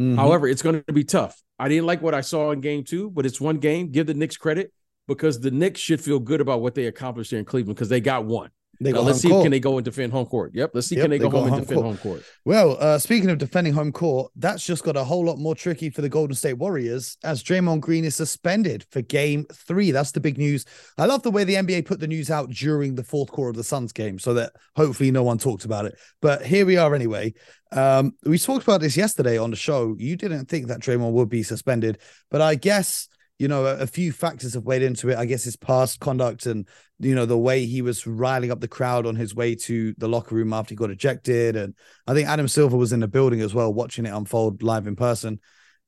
Mm-hmm. 0.00 0.16
However, 0.16 0.48
it's 0.48 0.62
going 0.62 0.82
to 0.86 0.92
be 0.92 1.04
tough. 1.04 1.40
I 1.58 1.68
didn't 1.68 1.86
like 1.86 2.02
what 2.02 2.14
I 2.14 2.22
saw 2.22 2.50
in 2.50 2.60
game 2.60 2.84
two, 2.84 3.10
but 3.10 3.26
it's 3.26 3.40
one 3.40 3.58
game. 3.58 3.92
Give 3.92 4.06
the 4.06 4.14
Knicks 4.14 4.36
credit 4.36 4.72
because 5.08 5.40
the 5.40 5.50
Knicks 5.50 5.80
should 5.80 6.00
feel 6.00 6.18
good 6.18 6.40
about 6.40 6.60
what 6.60 6.74
they 6.74 6.86
accomplished 6.86 7.30
here 7.30 7.38
in 7.38 7.44
Cleveland 7.44 7.76
because 7.76 7.88
they 7.88 8.00
got 8.00 8.24
one. 8.24 8.50
They 8.82 8.92
let's 8.92 9.20
see 9.20 9.28
court. 9.28 9.44
can 9.44 9.50
they 9.52 9.60
go 9.60 9.76
and 9.76 9.84
defend 9.84 10.12
home 10.12 10.26
court. 10.26 10.52
Yep, 10.54 10.72
let's 10.74 10.86
see 10.86 10.96
yep, 10.96 11.04
can 11.04 11.10
they, 11.10 11.18
they 11.18 11.24
go, 11.24 11.30
home, 11.30 11.48
home 11.48 11.58
and 11.58 11.62
defend 11.62 11.82
court. 11.82 11.86
home 11.86 11.96
court. 11.98 12.22
Well, 12.44 12.76
uh, 12.80 12.98
speaking 12.98 13.30
of 13.30 13.38
defending 13.38 13.72
home 13.72 13.92
court, 13.92 14.32
that's 14.36 14.64
just 14.64 14.82
got 14.82 14.96
a 14.96 15.04
whole 15.04 15.24
lot 15.24 15.38
more 15.38 15.54
tricky 15.54 15.90
for 15.90 16.02
the 16.02 16.08
Golden 16.08 16.34
State 16.34 16.54
Warriors 16.54 17.16
as 17.22 17.42
Draymond 17.44 17.80
Green 17.80 18.04
is 18.04 18.16
suspended 18.16 18.84
for 18.90 19.02
Game 19.02 19.46
Three. 19.52 19.90
That's 19.90 20.12
the 20.12 20.20
big 20.20 20.38
news. 20.38 20.64
I 20.98 21.06
love 21.06 21.22
the 21.22 21.30
way 21.30 21.44
the 21.44 21.54
NBA 21.54 21.86
put 21.86 22.00
the 22.00 22.08
news 22.08 22.30
out 22.30 22.50
during 22.50 22.94
the 22.94 23.04
fourth 23.04 23.30
quarter 23.30 23.50
of 23.50 23.56
the 23.56 23.64
Suns 23.64 23.92
game, 23.92 24.18
so 24.18 24.34
that 24.34 24.52
hopefully 24.74 25.10
no 25.10 25.22
one 25.22 25.38
talked 25.38 25.64
about 25.64 25.84
it. 25.84 25.96
But 26.20 26.44
here 26.44 26.66
we 26.66 26.76
are 26.76 26.94
anyway. 26.94 27.34
Um, 27.70 28.14
we 28.24 28.38
talked 28.38 28.64
about 28.64 28.80
this 28.80 28.96
yesterday 28.96 29.38
on 29.38 29.50
the 29.50 29.56
show. 29.56 29.94
You 29.98 30.16
didn't 30.16 30.46
think 30.46 30.66
that 30.68 30.80
Draymond 30.80 31.12
would 31.12 31.28
be 31.28 31.42
suspended, 31.42 31.98
but 32.30 32.40
I 32.40 32.54
guess 32.54 33.08
you 33.42 33.48
know, 33.48 33.66
a, 33.66 33.78
a, 33.78 33.86
few 33.88 34.12
factors 34.12 34.54
have 34.54 34.62
weighed 34.62 34.82
into 34.82 35.08
it. 35.08 35.18
I 35.18 35.24
guess 35.24 35.42
his 35.42 35.56
past 35.56 35.98
conduct 35.98 36.46
and, 36.46 36.68
you 37.00 37.12
know, 37.12 37.26
the 37.26 37.36
way 37.36 37.66
he 37.66 37.82
was 37.82 38.06
riling 38.06 38.52
up 38.52 38.60
the 38.60 38.68
crowd 38.68 39.04
on 39.04 39.16
his 39.16 39.34
way 39.34 39.56
to 39.56 39.92
the 39.98 40.06
locker 40.06 40.36
room 40.36 40.52
after 40.52 40.70
he 40.70 40.76
got 40.76 40.92
ejected. 40.92 41.56
And 41.56 41.74
I 42.06 42.14
think 42.14 42.28
Adam 42.28 42.46
Silver 42.46 42.76
was 42.76 42.92
in 42.92 43.00
the 43.00 43.08
building 43.08 43.40
as 43.40 43.52
well, 43.52 43.74
watching 43.74 44.06
it 44.06 44.10
unfold 44.10 44.62
live 44.62 44.86
in 44.86 44.94
person. 44.94 45.40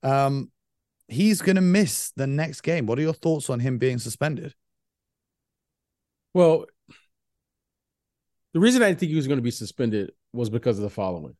Um, 0.02 0.50
he's 1.06 1.42
going 1.42 1.54
to 1.54 1.62
miss 1.62 2.10
the 2.16 2.26
next 2.26 2.62
game. 2.62 2.86
What 2.86 2.98
are 2.98 3.02
your 3.02 3.12
thoughts 3.12 3.48
on 3.48 3.60
him 3.60 3.78
being 3.78 3.98
suspended? 4.00 4.52
Well, 6.32 6.66
the 8.52 8.58
reason 8.58 8.82
I 8.82 8.94
think 8.94 9.10
he 9.10 9.16
was 9.16 9.28
going 9.28 9.38
to 9.38 9.44
be 9.44 9.52
suspended 9.52 10.10
was 10.32 10.50
because 10.50 10.78
of 10.78 10.82
the 10.82 10.90
following. 10.90 11.36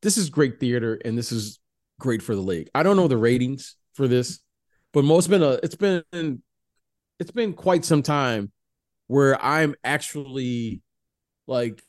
This 0.00 0.16
is 0.16 0.30
great 0.30 0.60
theater 0.60 0.98
and 1.04 1.18
this 1.18 1.30
is 1.30 1.58
great 2.00 2.22
for 2.22 2.34
the 2.34 2.40
league. 2.40 2.70
I 2.74 2.82
don't 2.82 2.96
know 2.96 3.06
the 3.06 3.18
ratings 3.18 3.76
for 3.92 4.08
this 4.08 4.40
but 4.92 5.04
most 5.04 5.28
been 5.28 5.42
a 5.42 5.58
it's 5.62 5.74
been 5.74 6.02
it's 7.18 7.30
been 7.30 7.52
quite 7.52 7.84
some 7.84 8.02
time 8.02 8.52
where 9.06 9.42
I'm 9.42 9.74
actually 9.82 10.82
like 11.46 11.82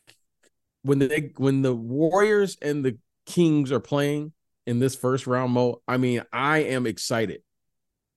when 0.84 1.00
the 1.00 1.32
when 1.38 1.62
the 1.62 1.76
Warriors 1.76 2.58
and 2.62 2.84
the 2.84 2.98
Kings 3.26 3.72
are 3.72 3.80
playing 3.80 4.34
in 4.66 4.80
this 4.80 4.96
first 4.96 5.28
round 5.28 5.54
mode, 5.54 5.76
I 5.88 5.98
mean, 5.98 6.24
I 6.34 6.60
am 6.60 6.88
excited 6.88 7.42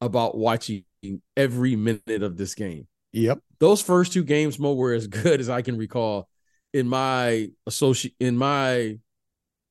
about 0.01 0.37
watching 0.37 0.85
every 1.37 1.77
minute 1.77 2.23
of 2.23 2.37
this 2.37 2.55
game. 2.55 2.87
Yep. 3.13 3.41
Those 3.59 3.83
first 3.83 4.13
two 4.13 4.25
games, 4.25 4.59
Mo, 4.59 4.75
were 4.75 4.93
as 4.93 5.07
good 5.07 5.41
as 5.41 5.49
I 5.49 5.63
can 5.63 5.77
recall 5.77 6.29
in 6.73 6.89
my 6.89 7.51
associate 7.67 8.15
in 8.21 8.37
my 8.37 8.99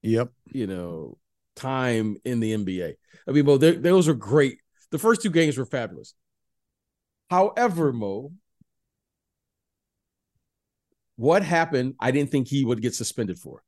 yep, 0.01 0.31
you 0.45 0.67
know, 0.67 1.17
time 1.55 2.17
in 2.23 2.39
the 2.39 2.53
NBA. 2.53 2.93
I 3.27 3.31
mean, 3.31 3.45
Mo, 3.45 3.57
those 3.57 4.07
are 4.07 4.13
great 4.13 4.59
the 4.91 4.99
first 4.99 5.21
two 5.21 5.29
games 5.29 5.57
were 5.57 5.65
fabulous. 5.65 6.13
However, 7.29 7.91
Mo, 7.93 8.31
what 11.15 11.43
happened? 11.43 11.95
I 11.99 12.11
didn't 12.11 12.31
think 12.31 12.47
he 12.47 12.65
would 12.65 12.81
get 12.81 12.95
suspended 12.95 13.37
for. 13.39 13.63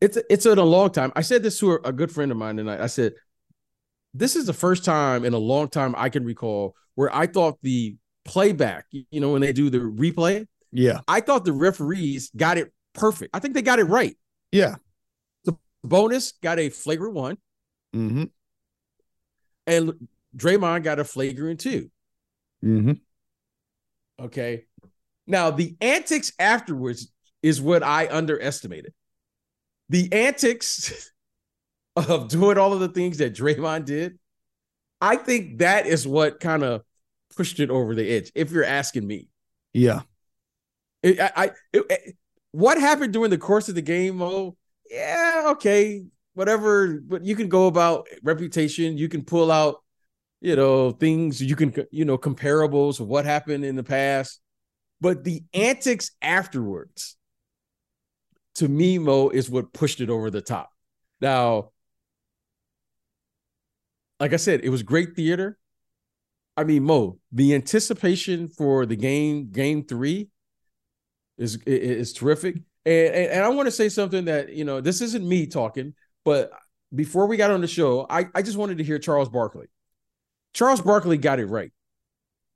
it's 0.00 0.18
it's 0.28 0.46
in 0.46 0.58
a 0.58 0.64
long 0.64 0.90
time. 0.90 1.12
I 1.14 1.22
said 1.22 1.42
this 1.42 1.58
to 1.60 1.72
a, 1.72 1.76
a 1.84 1.92
good 1.92 2.10
friend 2.10 2.30
of 2.32 2.36
mine 2.36 2.56
tonight. 2.56 2.80
I 2.80 2.86
said, 2.88 3.14
this 4.14 4.36
is 4.36 4.46
the 4.46 4.52
first 4.52 4.84
time 4.84 5.24
in 5.24 5.34
a 5.34 5.38
long 5.38 5.68
time 5.68 5.94
I 5.96 6.08
can 6.08 6.24
recall 6.24 6.74
where 6.94 7.14
I 7.14 7.26
thought 7.26 7.58
the 7.62 7.96
playback, 8.24 8.86
you 8.90 9.20
know, 9.20 9.30
when 9.32 9.40
they 9.40 9.52
do 9.52 9.70
the 9.70 9.78
replay, 9.78 10.46
Yeah. 10.72 11.00
I 11.06 11.20
thought 11.20 11.44
the 11.44 11.52
referees 11.52 12.30
got 12.36 12.58
it 12.58 12.72
perfect. 12.94 13.30
I 13.34 13.38
think 13.38 13.54
they 13.54 13.62
got 13.62 13.78
it 13.78 13.84
right. 13.84 14.16
Yeah. 14.50 14.76
The 15.44 15.56
bonus 15.84 16.32
got 16.42 16.58
a 16.58 16.68
flagrant 16.70 17.14
one, 17.14 17.38
Mm-hmm. 17.94 18.24
and 19.66 20.08
Draymond 20.36 20.82
got 20.84 20.98
a 20.98 21.04
flagrant 21.04 21.60
two. 21.60 21.90
Mm-hmm. 22.64 22.92
Okay. 24.20 24.64
Now 25.26 25.50
the 25.50 25.76
antics 25.80 26.32
afterwards 26.38 27.12
is 27.42 27.60
what 27.60 27.82
I 27.82 28.08
underestimated. 28.08 28.92
The 29.88 30.12
antics 30.12 31.10
of 31.96 32.28
doing 32.28 32.58
all 32.58 32.72
of 32.72 32.80
the 32.80 32.88
things 32.88 33.18
that 33.18 33.34
Draymond 33.34 33.84
did, 33.84 34.18
I 35.00 35.16
think 35.16 35.58
that 35.58 35.86
is 35.86 36.06
what 36.06 36.40
kind 36.40 36.62
of 36.62 36.82
pushed 37.36 37.60
it 37.60 37.70
over 37.70 37.94
the 37.94 38.08
edge. 38.08 38.32
If 38.34 38.50
you're 38.50 38.64
asking 38.64 39.06
me, 39.06 39.28
Yeah. 39.72 40.00
It- 41.02 41.20
I, 41.20 41.30
I 41.36 41.44
it- 41.72 41.86
it- 41.90 42.16
what 42.50 42.80
happened 42.80 43.12
during 43.12 43.30
the 43.30 43.38
course 43.38 43.68
of 43.68 43.74
the 43.74 43.82
game, 43.82 44.20
Oh, 44.22 44.56
Yeah, 44.90 45.48
okay, 45.50 46.06
whatever. 46.34 46.98
But 47.00 47.22
you 47.24 47.36
can 47.36 47.48
go 47.48 47.66
about 47.66 48.08
reputation. 48.22 48.96
You 48.96 49.08
can 49.08 49.22
pull 49.24 49.52
out, 49.52 49.76
you 50.40 50.56
know, 50.56 50.92
things. 50.92 51.40
You 51.42 51.56
can, 51.56 51.74
you 51.90 52.04
know, 52.04 52.18
comparables 52.18 53.00
of 53.00 53.08
what 53.08 53.24
happened 53.24 53.64
in 53.64 53.76
the 53.76 53.82
past. 53.82 54.40
But 55.00 55.24
the 55.24 55.42
antics 55.54 56.10
afterwards, 56.22 57.16
to 58.56 58.68
me, 58.68 58.98
Mo, 58.98 59.28
is 59.28 59.48
what 59.48 59.72
pushed 59.72 60.00
it 60.00 60.10
over 60.10 60.30
the 60.30 60.40
top. 60.40 60.70
Now, 61.20 61.70
like 64.20 64.32
I 64.32 64.36
said, 64.36 64.60
it 64.64 64.70
was 64.70 64.82
great 64.82 65.14
theater. 65.14 65.58
I 66.56 66.64
mean, 66.64 66.82
Mo, 66.82 67.18
the 67.30 67.54
anticipation 67.54 68.48
for 68.48 68.84
the 68.84 68.96
game, 68.96 69.50
game 69.52 69.84
three, 69.84 70.28
is 71.36 71.56
is 71.66 72.12
terrific. 72.12 72.56
And, 72.84 73.14
and 73.14 73.32
and 73.32 73.44
I 73.44 73.48
want 73.48 73.66
to 73.66 73.72
say 73.72 73.88
something 73.88 74.24
that 74.24 74.52
you 74.52 74.64
know, 74.64 74.80
this 74.80 75.00
isn't 75.00 75.26
me 75.26 75.46
talking, 75.46 75.94
but 76.24 76.50
before 76.92 77.26
we 77.26 77.36
got 77.36 77.52
on 77.52 77.60
the 77.60 77.68
show, 77.68 78.06
I, 78.10 78.26
I 78.34 78.42
just 78.42 78.56
wanted 78.56 78.78
to 78.78 78.84
hear 78.84 78.98
Charles 78.98 79.28
Barkley. 79.28 79.66
Charles 80.54 80.80
Barkley 80.80 81.18
got 81.18 81.38
it 81.40 81.46
right 81.46 81.72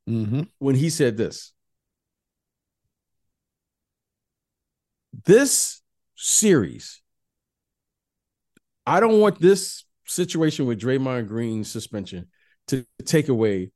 Mm-hmm. 0.08 0.42
when 0.58 0.74
he 0.74 0.90
said 0.90 1.16
this. 1.16 1.52
This 5.24 5.80
series, 6.16 7.02
I 8.86 8.98
don't 9.00 9.20
want 9.20 9.40
this 9.40 9.84
situation 10.06 10.66
with 10.66 10.80
Draymond 10.80 11.28
Green's 11.28 11.70
suspension 11.70 12.28
to 12.68 12.84
take 13.04 13.28
away 13.28 13.70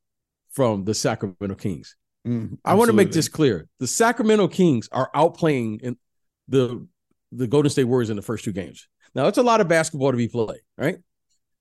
from 0.51 0.85
the 0.85 0.95
Sacramento 0.95 1.55
Kings. 1.57 1.97
Mm, 2.27 2.59
I 2.65 2.75
want 2.75 2.89
to 2.89 2.95
make 2.97 3.13
this 3.13 3.29
clear. 3.29 3.69
The 3.79 3.87
Sacramento 3.87 4.49
Kings 4.49 4.89
are 4.91 5.11
outplaying 5.15 5.83
in 5.83 5.97
the 6.49 6.87
the 7.33 7.47
Golden 7.47 7.71
State 7.71 7.85
Warriors 7.85 8.11
in 8.11 8.17
the 8.17 8.23
first 8.23 8.45
two 8.45 8.53
games. 8.53 8.89
Now 9.15 9.27
it's 9.27 9.39
a 9.39 9.43
lot 9.43 9.61
of 9.61 9.69
basketball 9.69 10.11
to 10.13 10.17
be 10.17 10.29
played, 10.29 10.61
right? 10.79 10.97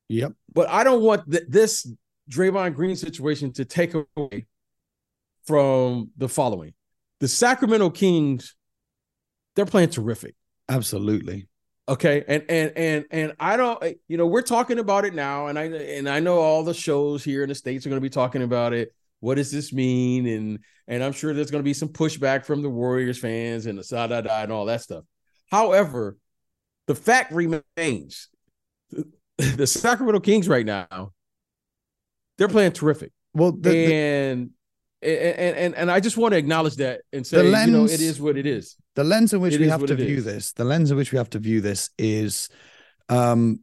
Yep. 0.09 0.33
But 0.53 0.69
I 0.69 0.83
don't 0.83 1.01
want 1.01 1.29
th- 1.29 1.43
this 1.47 1.85
Draymond 2.29 2.75
Green 2.75 2.95
situation 2.95 3.51
to 3.53 3.65
take 3.65 3.93
away 3.93 4.47
from 5.45 6.11
the 6.17 6.27
following. 6.27 6.73
The 7.19 7.27
Sacramento 7.27 7.91
Kings, 7.91 8.55
they're 9.55 9.65
playing 9.65 9.89
terrific. 9.89 10.35
Absolutely. 10.67 11.47
Okay. 11.87 12.23
And 12.27 12.43
and 12.49 12.71
and 12.75 13.05
and 13.11 13.33
I 13.39 13.57
don't 13.57 13.81
you 14.07 14.17
know, 14.17 14.25
we're 14.25 14.41
talking 14.41 14.79
about 14.79 15.05
it 15.05 15.13
now, 15.13 15.47
and 15.47 15.57
I 15.57 15.65
and 15.65 16.09
I 16.09 16.19
know 16.19 16.39
all 16.39 16.63
the 16.63 16.73
shows 16.73 17.23
here 17.23 17.43
in 17.43 17.49
the 17.49 17.55
States 17.55 17.85
are 17.85 17.89
going 17.89 18.01
to 18.01 18.05
be 18.05 18.09
talking 18.09 18.41
about 18.41 18.73
it. 18.73 18.93
What 19.19 19.35
does 19.35 19.51
this 19.51 19.71
mean? 19.71 20.25
And 20.27 20.59
and 20.87 21.03
I'm 21.03 21.13
sure 21.13 21.33
there's 21.33 21.51
going 21.51 21.63
to 21.63 21.67
be 21.67 21.73
some 21.73 21.89
pushback 21.89 22.45
from 22.45 22.63
the 22.63 22.69
Warriors 22.69 23.19
fans 23.19 23.65
and 23.65 23.77
the 23.77 23.83
da 23.83 24.07
da 24.07 24.21
da 24.21 24.41
and 24.41 24.51
all 24.51 24.65
that 24.65 24.81
stuff. 24.81 25.03
However, 25.51 26.17
the 26.87 26.95
fact 26.95 27.31
remains 27.31 28.29
the 29.37 29.67
Sacramento 29.67 30.19
Kings 30.21 30.47
right 30.47 30.65
now, 30.65 31.11
they're 32.37 32.47
playing 32.47 32.71
terrific. 32.73 33.11
Well, 33.33 33.51
the, 33.51 33.69
the- 33.69 33.93
and, 33.93 34.49
and 35.01 35.57
and 35.57 35.75
and 35.75 35.91
I 35.91 35.99
just 35.99 36.17
want 36.17 36.31
to 36.33 36.37
acknowledge 36.37 36.75
that 36.77 37.01
and 37.13 37.25
say, 37.27 37.37
The 37.37 37.43
you 37.43 37.51
know, 37.51 37.79
lens- 37.81 37.93
it 37.93 38.01
is 38.01 38.19
what 38.19 38.37
it 38.37 38.45
is. 38.45 38.75
the 38.95 39.03
lens 39.03 39.33
in 39.33 39.41
which 39.41 39.53
It 39.53 39.59
we 39.61 39.67
have 39.67 39.85
to 39.85 39.95
view 39.95 40.17
is. 40.17 40.25
this, 40.25 40.53
the 40.53 40.63
lens 40.63 40.89
in 40.91 40.97
which 40.97 41.11
we 41.11 41.17
have 41.17 41.29
to 41.31 41.39
view 41.39 41.61
this 41.61 41.89
is, 41.99 42.49
um, 43.09 43.59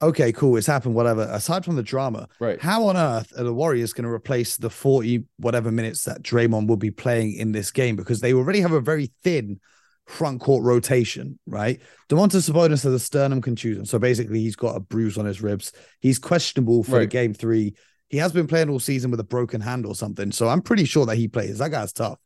okay, 0.00 0.32
cool, 0.32 0.56
it's 0.56 0.66
happened, 0.66 0.94
whatever. 0.94 1.22
Aside 1.30 1.64
from 1.64 1.76
the 1.76 1.82
drama, 1.82 2.28
Right. 2.40 2.60
how 2.60 2.84
on 2.84 2.96
earth 2.96 3.32
are 3.38 3.44
the 3.44 3.52
Warriors 3.52 3.92
going 3.92 4.04
to 4.04 4.10
replace 4.10 4.56
the 4.56 4.70
40 4.70 5.24
whatever 5.38 5.70
minutes 5.72 6.04
that 6.04 6.22
Draymond 6.22 6.68
will 6.68 6.76
be 6.76 6.90
playing 6.90 7.32
in 7.34 7.52
this 7.52 7.70
game? 7.70 7.96
Because 7.96 8.20
they 8.20 8.32
already 8.32 8.60
have 8.60 8.72
a 8.72 8.80
very 8.80 9.10
thin 9.24 9.60
front 10.06 10.40
court 10.40 10.62
rotation, 10.64 11.38
right? 11.46 11.80
Domantas 12.08 12.48
Sabonis 12.48 12.84
has 12.84 12.86
a 12.86 12.98
sternum 12.98 13.42
contusion. 13.42 13.84
So 13.84 13.98
basically, 13.98 14.40
he's 14.40 14.56
got 14.56 14.76
a 14.76 14.80
bruise 14.80 15.18
on 15.18 15.26
his 15.26 15.42
ribs. 15.42 15.72
He's 16.00 16.18
questionable 16.18 16.82
for 16.84 16.98
Right. 16.98 17.10
game 17.10 17.34
three. 17.34 17.74
He 18.08 18.18
has 18.18 18.32
been 18.32 18.46
playing 18.46 18.70
all 18.70 18.78
season 18.78 19.10
with 19.10 19.18
a 19.20 19.24
broken 19.24 19.60
hand 19.60 19.84
or 19.84 19.94
something. 19.94 20.30
So 20.30 20.48
I'm 20.48 20.62
pretty 20.62 20.84
sure 20.84 21.06
that 21.06 21.16
he 21.16 21.26
plays. 21.26 21.58
That 21.58 21.70
guy's 21.72 21.92
tough. 21.92 22.18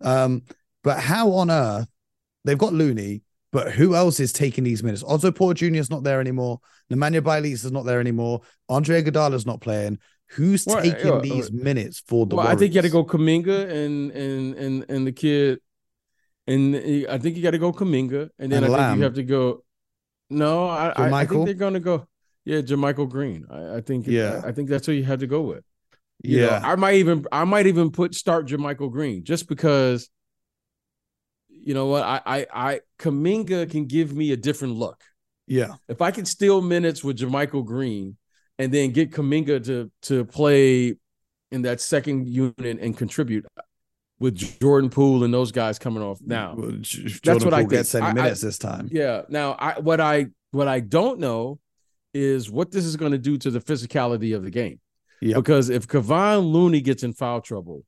Um, 0.00 0.42
but 0.84 1.00
how 1.00 1.32
on 1.32 1.50
earth 1.50 1.88
they've 2.44 2.58
got 2.58 2.72
Looney, 2.72 3.22
but 3.52 3.72
who 3.72 3.94
else 3.96 4.20
is 4.20 4.32
taking 4.32 4.62
these 4.62 4.82
minutes? 4.82 5.02
Otto 5.06 5.32
Porter 5.32 5.68
Jr. 5.68 5.76
is 5.80 5.90
not 5.90 6.04
there 6.04 6.20
anymore. 6.20 6.60
Nemanja 6.92 7.20
Bjelica 7.20 7.52
is 7.52 7.72
not 7.72 7.84
there 7.84 8.00
anymore. 8.00 8.42
Andre 8.68 9.02
Iguodala's 9.02 9.46
not 9.46 9.60
playing. 9.60 9.98
Who's 10.30 10.66
Well, 10.66 10.80
taking 10.82 11.20
these 11.22 11.48
uh, 11.48 11.52
minutes 11.52 12.02
for 12.06 12.26
the 12.26 12.36
Well, 12.36 12.46
I 12.46 12.54
think 12.56 12.74
you 12.74 12.80
got 12.80 12.86
to 12.86 12.90
go 12.92 13.04
Kuminga 13.04 13.68
and 13.70 14.10
and 14.12 14.54
and 14.54 14.86
and 14.88 15.06
the 15.06 15.12
kid, 15.12 15.60
and 16.46 16.76
I 17.08 17.18
think 17.18 17.36
you 17.36 17.42
got 17.42 17.52
to 17.52 17.58
go 17.58 17.72
Kuminga, 17.72 18.28
and 18.38 18.52
then 18.52 18.64
And 18.64 18.74
I 18.74 18.88
think 18.88 18.98
you 18.98 19.04
have 19.04 19.14
to 19.14 19.22
go. 19.22 19.64
No, 20.30 20.66
I, 20.66 20.88
I, 20.90 21.20
I 21.20 21.26
think 21.26 21.44
they're 21.44 21.54
going 21.54 21.74
to 21.74 21.80
go. 21.80 22.06
Yeah, 22.44 22.60
JaMychal 22.60 23.08
Green. 23.08 23.46
I, 23.50 23.76
I 23.76 23.80
think. 23.80 24.06
Yeah. 24.06 24.42
I, 24.44 24.52
think 24.52 24.68
that's 24.68 24.86
who 24.86 24.92
you 24.92 25.04
have 25.04 25.20
to 25.20 25.26
go 25.26 25.42
with. 25.42 25.64
You 26.22 26.42
know, 26.42 26.46
Yeah. 26.48 26.60
I 26.62 26.76
might 26.76 26.96
even 26.96 27.24
I 27.32 27.44
might 27.44 27.66
even 27.66 27.90
put 27.90 28.14
start 28.14 28.46
JaMychal 28.46 28.90
Green 28.90 29.24
just 29.24 29.48
because. 29.48 30.10
You 31.48 31.72
know 31.72 31.86
what? 31.86 32.02
I 32.02 32.20
I 32.26 32.46
I 32.52 32.80
Kuminga 32.98 33.70
can 33.70 33.86
give 33.86 34.14
me 34.14 34.32
a 34.32 34.36
different 34.36 34.74
look. 34.74 35.02
Yeah. 35.46 35.74
if 35.88 36.00
I 36.02 36.10
can 36.10 36.24
steal 36.24 36.60
minutes 36.60 37.02
with 37.04 37.18
JaMychal 37.18 37.64
Green 37.64 38.16
and 38.58 38.72
then 38.72 38.90
get 38.90 39.12
Kuminga 39.12 39.64
to 39.64 39.90
to 40.02 40.24
play 40.26 40.96
in 41.50 41.62
that 41.62 41.80
second 41.80 42.28
unit 42.28 42.78
and 42.80 42.96
contribute 42.96 43.46
with 44.20 44.36
Jordan 44.60 44.90
Poole 44.90 45.24
and 45.24 45.32
those 45.34 45.52
guys 45.52 45.78
coming 45.78 46.02
off 46.02 46.20
now. 46.24 46.54
Well, 46.56 46.70
That's 46.72 46.88
Jordan 46.88 47.44
what 47.44 47.54
I 47.54 47.60
Poole 47.62 47.70
gets 47.70 47.92
think. 47.92 48.04
any 48.04 48.06
I- 48.06 48.22
I- 48.22 48.24
minutes 48.24 48.40
this 48.40 48.58
time. 48.58 48.88
Yeah. 48.92 49.22
Now 49.28 49.52
I 49.58 49.78
what 49.80 50.00
I 50.00 50.26
what 50.52 50.68
I 50.68 50.80
don't 50.80 51.18
know 51.18 51.58
is 52.12 52.50
what 52.50 52.70
this 52.70 52.84
is 52.84 52.96
going 52.96 53.12
to 53.12 53.18
do 53.18 53.36
to 53.38 53.50
the 53.50 53.60
physicality 53.60 54.36
of 54.36 54.44
the 54.44 54.50
game. 54.50 54.78
Yep. 55.20 55.36
Because 55.36 55.68
if 55.68 55.88
Kevon 55.88 56.52
Looney 56.52 56.80
gets 56.80 57.02
in 57.02 57.12
foul 57.12 57.40
trouble, 57.40 57.84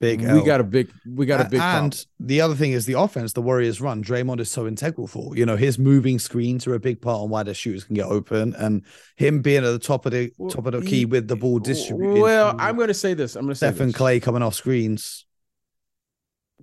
Big 0.00 0.22
we 0.22 0.26
L. 0.28 0.42
got 0.42 0.60
a 0.60 0.64
big 0.64 0.90
we 1.06 1.26
got 1.26 1.44
a 1.46 1.48
big 1.50 1.60
and 1.60 2.06
the 2.18 2.40
other 2.40 2.54
thing 2.54 2.72
is 2.72 2.86
the 2.86 2.94
offense 2.94 3.34
the 3.34 3.42
Warriors 3.42 3.82
run. 3.82 4.02
Draymond 4.02 4.40
is 4.40 4.50
so 4.50 4.66
integral 4.66 5.06
for. 5.06 5.36
You 5.36 5.44
know, 5.44 5.56
his 5.56 5.78
moving 5.78 6.18
screens 6.18 6.66
are 6.66 6.74
a 6.74 6.80
big 6.80 7.02
part 7.02 7.20
on 7.20 7.28
why 7.28 7.42
the 7.42 7.52
shooters 7.52 7.84
can 7.84 7.96
get 7.96 8.06
open, 8.06 8.54
and 8.54 8.82
him 9.16 9.42
being 9.42 9.62
at 9.62 9.70
the 9.70 9.78
top 9.78 10.06
of 10.06 10.12
the 10.12 10.32
top 10.48 10.64
of 10.64 10.72
the 10.72 10.80
he- 10.80 10.86
key 10.86 11.04
with 11.04 11.28
the 11.28 11.36
ball 11.36 11.58
distributed. 11.58 12.18
Well, 12.18 12.56
I'm 12.58 12.76
going 12.76 12.88
to 12.88 12.94
say 12.94 13.12
this. 13.12 13.36
I'm 13.36 13.42
going 13.42 13.52
to 13.52 13.58
say 13.58 13.68
Stephen 13.68 13.88
this. 13.88 13.96
Clay 13.96 14.20
coming 14.20 14.42
off 14.42 14.54
screens. 14.54 15.26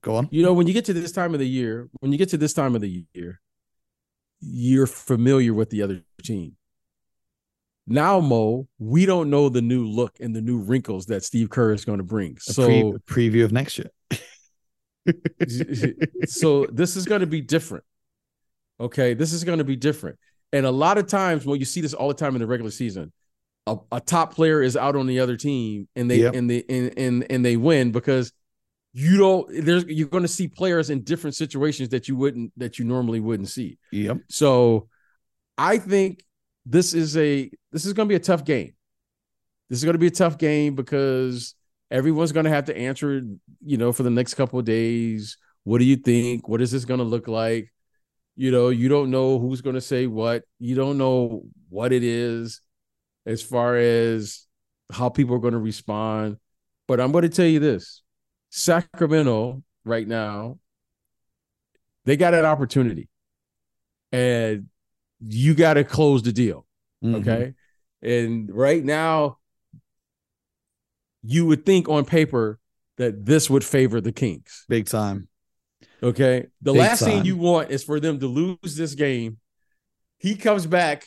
Go 0.01 0.15
on. 0.15 0.29
You 0.31 0.41
know, 0.41 0.53
when 0.53 0.65
you 0.65 0.73
get 0.73 0.85
to 0.85 0.93
this 0.93 1.11
time 1.11 1.33
of 1.35 1.39
the 1.39 1.47
year, 1.47 1.89
when 1.99 2.11
you 2.11 2.17
get 2.17 2.29
to 2.29 2.37
this 2.37 2.53
time 2.53 2.73
of 2.73 2.81
the 2.81 3.05
year, 3.13 3.39
you're 4.39 4.87
familiar 4.87 5.53
with 5.53 5.69
the 5.69 5.83
other 5.83 6.01
team. 6.23 6.56
Now, 7.87 8.19
Mo, 8.19 8.67
we 8.79 9.05
don't 9.05 9.29
know 9.29 9.47
the 9.47 9.61
new 9.61 9.85
look 9.87 10.19
and 10.19 10.35
the 10.35 10.41
new 10.41 10.57
wrinkles 10.57 11.05
that 11.05 11.23
Steve 11.23 11.49
Kerr 11.49 11.71
is 11.71 11.85
going 11.85 11.99
to 11.99 12.03
bring. 12.03 12.35
A 12.35 12.53
So, 12.53 12.99
pre- 13.05 13.29
preview 13.29 13.45
of 13.45 13.53
next 13.53 13.77
year. 13.77 13.89
so 16.25 16.65
this 16.65 16.97
is 16.97 17.05
going 17.05 17.21
to 17.21 17.27
be 17.27 17.41
different. 17.41 17.85
Okay, 18.79 19.13
this 19.13 19.31
is 19.33 19.43
going 19.43 19.59
to 19.59 19.63
be 19.63 19.75
different. 19.75 20.17
And 20.53 20.65
a 20.65 20.71
lot 20.71 20.97
of 20.97 21.07
times, 21.07 21.45
when 21.45 21.59
you 21.59 21.65
see 21.65 21.81
this 21.81 21.93
all 21.93 22.07
the 22.09 22.13
time 22.13 22.35
in 22.35 22.41
the 22.41 22.47
regular 22.47 22.71
season, 22.71 23.11
a, 23.65 23.77
a 23.91 23.99
top 23.99 24.33
player 24.35 24.61
is 24.61 24.77
out 24.77 24.95
on 24.95 25.07
the 25.07 25.19
other 25.19 25.35
team, 25.37 25.87
and 25.95 26.09
they 26.11 26.19
Yep. 26.19 26.35
and 26.35 26.49
they 26.49 26.63
and, 26.69 26.93
and 26.97 27.25
and 27.29 27.45
they 27.45 27.57
win 27.57 27.91
because 27.91 28.31
you 28.93 29.17
don't. 29.17 29.65
There's 29.65 29.85
you're 29.85 30.07
going 30.07 30.23
to 30.23 30.29
see 30.29 30.47
players 30.47 30.89
in 30.89 31.03
different 31.03 31.35
situations 31.35 31.89
that 31.89 32.07
you 32.07 32.15
wouldn't 32.15 32.51
that 32.57 32.79
you 32.79 32.85
normally 32.85 33.19
wouldn't 33.19 33.49
see. 33.49 33.77
Yep. 33.91 34.19
So, 34.29 34.87
I 35.57 35.77
think 35.79 36.23
this 36.69 36.93
is 36.93 37.15
a 37.17 37.49
this 37.71 37.85
is 37.85 37.93
going 37.93 38.07
to 38.07 38.11
be 38.11 38.15
a 38.15 38.19
tough 38.19 38.43
game. 38.43 38.73
This 39.69 39.79
is 39.79 39.85
going 39.85 39.93
to 39.93 39.99
be 39.99 40.07
a 40.07 40.11
tough 40.11 40.37
game 40.37 40.75
because 40.75 41.55
everyone's 41.89 42.31
going 42.31 42.45
to 42.45 42.49
have 42.49 42.65
to 42.65 42.77
answer, 42.77 43.21
you 43.65 43.77
know, 43.77 43.91
for 43.91 44.03
the 44.03 44.09
next 44.09 44.33
couple 44.33 44.59
of 44.59 44.65
days. 44.65 45.37
What 45.63 45.79
do 45.79 45.85
you 45.85 45.95
think? 45.95 46.47
What 46.47 46.61
is 46.61 46.71
this 46.71 46.85
going 46.85 46.99
to 46.99 47.05
look 47.05 47.27
like? 47.27 47.73
You 48.35 48.51
know, 48.51 48.69
you 48.69 48.89
don't 48.89 49.11
know 49.11 49.39
who's 49.39 49.61
going 49.61 49.75
to 49.75 49.81
say 49.81 50.07
what. 50.07 50.43
You 50.59 50.75
don't 50.75 50.97
know 50.97 51.43
what 51.69 51.91
it 51.91 52.03
is 52.03 52.61
as 53.25 53.41
far 53.41 53.75
as 53.75 54.45
how 54.91 55.09
people 55.09 55.35
are 55.35 55.39
going 55.39 55.53
to 55.53 55.59
respond. 55.59 56.37
But 56.87 57.01
I'm 57.01 57.11
going 57.11 57.23
to 57.23 57.29
tell 57.29 57.45
you 57.45 57.59
this 57.59 58.03
Sacramento 58.49 59.63
right 59.83 60.07
now, 60.07 60.59
they 62.05 62.15
got 62.15 62.33
an 62.33 62.45
opportunity 62.45 63.09
and 64.11 64.67
you 65.19 65.53
got 65.53 65.75
to 65.75 65.83
close 65.83 66.23
the 66.23 66.31
deal. 66.31 66.65
Mm-hmm. 67.03 67.15
Okay. 67.15 67.53
And 68.01 68.49
right 68.53 68.83
now, 68.83 69.37
you 71.23 71.45
would 71.45 71.65
think 71.65 71.89
on 71.89 72.05
paper 72.05 72.59
that 72.97 73.25
this 73.25 73.49
would 73.49 73.63
favor 73.63 74.01
the 74.01 74.11
Kings. 74.11 74.65
Big 74.69 74.87
time. 74.87 75.27
Okay. 76.01 76.47
The 76.61 76.73
Big 76.73 76.79
last 76.79 76.99
time. 76.99 77.09
thing 77.09 77.25
you 77.25 77.37
want 77.37 77.71
is 77.71 77.83
for 77.83 77.99
them 77.99 78.19
to 78.19 78.27
lose 78.27 78.75
this 78.75 78.95
game. 78.95 79.37
He 80.19 80.35
comes 80.35 80.65
back 80.65 81.05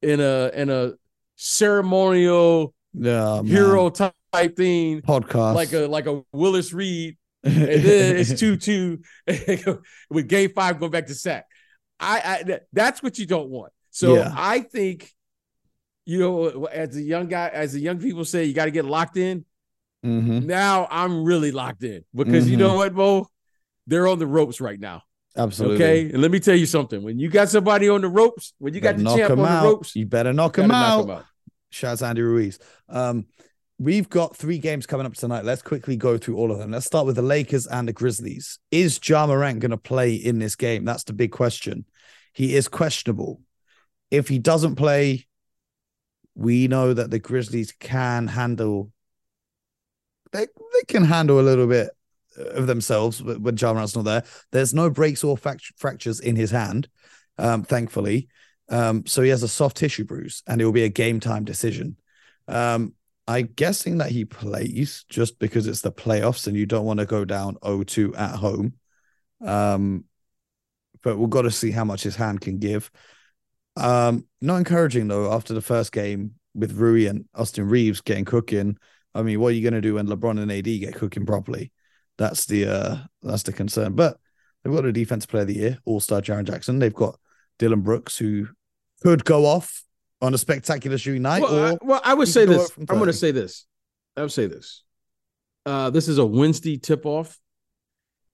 in 0.00 0.20
a 0.20 0.50
in 0.54 0.68
a 0.68 0.92
ceremonial 1.36 2.74
yeah, 2.92 3.42
hero 3.42 3.88
type 3.88 4.12
thing 4.56 5.00
podcast 5.00 5.54
like 5.54 5.72
a 5.72 5.86
like 5.86 6.06
a 6.06 6.22
Willis 6.32 6.72
Reed 6.72 7.16
and 7.44 7.54
then 7.54 8.16
it's 8.16 8.38
two 8.38 8.56
two 8.56 9.00
with 10.10 10.28
game 10.28 10.50
five 10.54 10.78
going 10.78 10.92
back 10.92 11.06
to 11.06 11.14
sack. 11.14 11.46
I, 12.02 12.44
I 12.48 12.60
that's 12.72 13.02
what 13.02 13.18
you 13.18 13.26
don't 13.26 13.48
want. 13.48 13.72
So 13.90 14.16
yeah. 14.16 14.32
I 14.36 14.60
think, 14.60 15.10
you 16.04 16.18
know, 16.18 16.66
as 16.66 16.96
a 16.96 17.02
young 17.02 17.28
guy, 17.28 17.48
as 17.48 17.72
the 17.72 17.80
young 17.80 17.98
people 17.98 18.24
say, 18.24 18.44
you 18.44 18.54
got 18.54 18.64
to 18.66 18.70
get 18.70 18.84
locked 18.84 19.16
in. 19.16 19.44
Mm-hmm. 20.04 20.46
Now 20.46 20.88
I'm 20.90 21.24
really 21.24 21.52
locked 21.52 21.84
in 21.84 22.04
because 22.14 22.44
mm-hmm. 22.44 22.50
you 22.50 22.56
know 22.56 22.76
what, 22.76 22.92
Mo, 22.92 23.28
they're 23.86 24.08
on 24.08 24.18
the 24.18 24.26
ropes 24.26 24.60
right 24.60 24.80
now. 24.80 25.02
Absolutely. 25.36 25.76
Okay. 25.76 26.12
And 26.12 26.20
let 26.20 26.30
me 26.30 26.40
tell 26.40 26.56
you 26.56 26.66
something. 26.66 27.02
When 27.02 27.18
you 27.18 27.30
got 27.30 27.48
somebody 27.48 27.88
on 27.88 28.00
the 28.00 28.08
ropes, 28.08 28.52
when 28.58 28.74
you 28.74 28.80
got 28.80 28.96
the 28.96 29.04
champ 29.04 29.32
on 29.32 29.40
out. 29.40 29.62
the 29.62 29.68
ropes, 29.68 29.96
you 29.96 30.06
better 30.06 30.32
knock, 30.32 30.58
him, 30.58 30.70
out. 30.70 30.96
knock 30.96 31.04
him 31.04 31.10
out. 31.10 31.24
Shout 31.70 31.92
out 31.92 31.98
to 31.98 32.06
Andy 32.06 32.22
Ruiz. 32.22 32.58
Um, 32.88 33.26
We've 33.82 34.08
got 34.08 34.36
three 34.36 34.58
games 34.58 34.86
coming 34.86 35.06
up 35.06 35.14
tonight. 35.14 35.44
Let's 35.44 35.60
quickly 35.60 35.96
go 35.96 36.16
through 36.16 36.36
all 36.36 36.52
of 36.52 36.58
them. 36.58 36.70
Let's 36.70 36.86
start 36.86 37.04
with 37.04 37.16
the 37.16 37.22
Lakers 37.22 37.66
and 37.66 37.88
the 37.88 37.92
Grizzlies. 37.92 38.60
Is 38.70 39.00
Ja 39.02 39.26
Morant 39.26 39.58
going 39.58 39.72
to 39.72 39.76
play 39.76 40.14
in 40.14 40.38
this 40.38 40.54
game? 40.54 40.84
That's 40.84 41.02
the 41.02 41.12
big 41.12 41.32
question. 41.32 41.84
He 42.32 42.54
is 42.54 42.68
questionable. 42.68 43.40
If 44.10 44.28
he 44.28 44.38
doesn't 44.38 44.76
play, 44.76 45.26
we 46.34 46.68
know 46.68 46.92
that 46.92 47.10
the 47.10 47.18
Grizzlies 47.18 47.72
can 47.72 48.26
handle. 48.26 48.90
They 50.32 50.46
they 50.46 50.82
can 50.88 51.04
handle 51.04 51.40
a 51.40 51.42
little 51.42 51.66
bit 51.66 51.90
of 52.36 52.66
themselves 52.66 53.22
when 53.22 53.56
Ja 53.56 53.74
Morant's 53.74 53.94
not 53.94 54.04
there. 54.04 54.24
There's 54.50 54.72
no 54.72 54.88
breaks 54.90 55.22
or 55.22 55.36
fact- 55.36 55.72
fractures 55.76 56.20
in 56.20 56.36
his 56.36 56.50
hand, 56.50 56.88
um, 57.38 57.62
thankfully. 57.62 58.28
Um, 58.68 59.04
so 59.06 59.22
he 59.22 59.28
has 59.30 59.42
a 59.42 59.48
soft 59.48 59.76
tissue 59.76 60.04
bruise, 60.04 60.42
and 60.46 60.60
it 60.60 60.64
will 60.64 60.72
be 60.72 60.84
a 60.84 60.88
game 60.88 61.20
time 61.20 61.44
decision. 61.44 61.96
Um, 62.48 62.94
I'm 63.28 63.50
guessing 63.54 63.98
that 63.98 64.10
he 64.10 64.24
plays 64.24 65.04
just 65.08 65.38
because 65.38 65.66
it's 65.66 65.82
the 65.82 65.92
playoffs 65.92 66.46
and 66.46 66.56
you 66.56 66.66
don't 66.66 66.84
want 66.84 67.00
to 67.00 67.06
go 67.06 67.24
down 67.24 67.56
0-2 67.62 68.18
at 68.18 68.36
home. 68.36 68.74
Um, 69.40 70.04
but 71.02 71.18
we've 71.18 71.30
got 71.30 71.42
to 71.42 71.50
see 71.50 71.70
how 71.70 71.84
much 71.84 72.02
his 72.02 72.16
hand 72.16 72.40
can 72.40 72.58
give. 72.58 72.90
Um, 73.76 74.26
not 74.40 74.56
encouraging 74.56 75.08
though 75.08 75.32
after 75.32 75.54
the 75.54 75.62
first 75.62 75.92
game 75.92 76.32
with 76.54 76.72
Rui 76.72 77.06
and 77.06 77.24
Austin 77.34 77.68
Reaves 77.68 78.00
getting 78.00 78.24
cooking. 78.24 78.76
I 79.14 79.22
mean, 79.22 79.40
what 79.40 79.48
are 79.48 79.56
you 79.56 79.62
going 79.62 79.74
to 79.74 79.80
do 79.80 79.94
when 79.94 80.06
LeBron 80.06 80.40
and 80.40 80.52
AD 80.52 80.64
get 80.64 80.94
cooking 80.94 81.26
properly? 81.26 81.72
That's 82.18 82.46
the 82.46 82.66
uh, 82.66 82.96
that's 83.22 83.42
the 83.44 83.52
concern. 83.52 83.94
But 83.94 84.18
they've 84.62 84.72
got 84.72 84.84
a 84.84 84.92
defense 84.92 85.26
player 85.26 85.42
of 85.42 85.48
the 85.48 85.56
year, 85.56 85.78
All 85.84 86.00
Star 86.00 86.20
Jaren 86.20 86.44
Jackson. 86.44 86.78
They've 86.78 86.92
got 86.92 87.18
Dillon 87.58 87.80
Brooks 87.80 88.18
who 88.18 88.48
could 89.02 89.24
go 89.24 89.46
off 89.46 89.82
on 90.22 90.32
a 90.32 90.38
spectacular 90.38 90.96
shooting 90.96 91.22
night? 91.22 91.42
Well, 91.42 91.74
I, 91.74 91.78
well, 91.82 92.00
I 92.04 92.14
would 92.14 92.28
say 92.28 92.46
this. 92.46 92.70
I'm 92.78 92.86
going 92.86 93.06
to 93.06 93.12
say 93.12 93.32
this. 93.32 93.66
I 94.16 94.22
would 94.22 94.32
say 94.32 94.46
this. 94.46 94.84
Uh, 95.66 95.90
this 95.90 96.08
is 96.08 96.18
a 96.18 96.24
Wednesday 96.24 96.78
tip 96.78 97.04
off. 97.04 97.38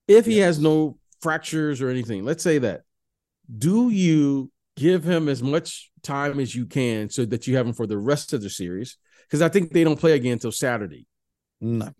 If 0.06 0.26
he 0.26 0.36
yes. 0.36 0.46
has 0.46 0.60
no 0.60 0.98
fractures 1.20 1.80
or 1.80 1.88
anything, 1.88 2.24
let's 2.24 2.42
say 2.42 2.58
that. 2.58 2.82
Do 3.56 3.90
you 3.90 4.50
give 4.76 5.04
him 5.04 5.28
as 5.28 5.42
much 5.42 5.90
time 6.02 6.38
as 6.38 6.54
you 6.54 6.66
can 6.66 7.10
so 7.10 7.24
that 7.26 7.46
you 7.46 7.56
have 7.56 7.66
him 7.66 7.72
for 7.72 7.86
the 7.86 7.98
rest 7.98 8.32
of 8.32 8.42
the 8.42 8.50
series? 8.50 8.96
Because 9.26 9.42
I 9.42 9.48
think 9.48 9.72
they 9.72 9.84
don't 9.84 9.98
play 9.98 10.12
again 10.12 10.34
until 10.34 10.52
Saturday. 10.52 11.06
No. 11.60 11.90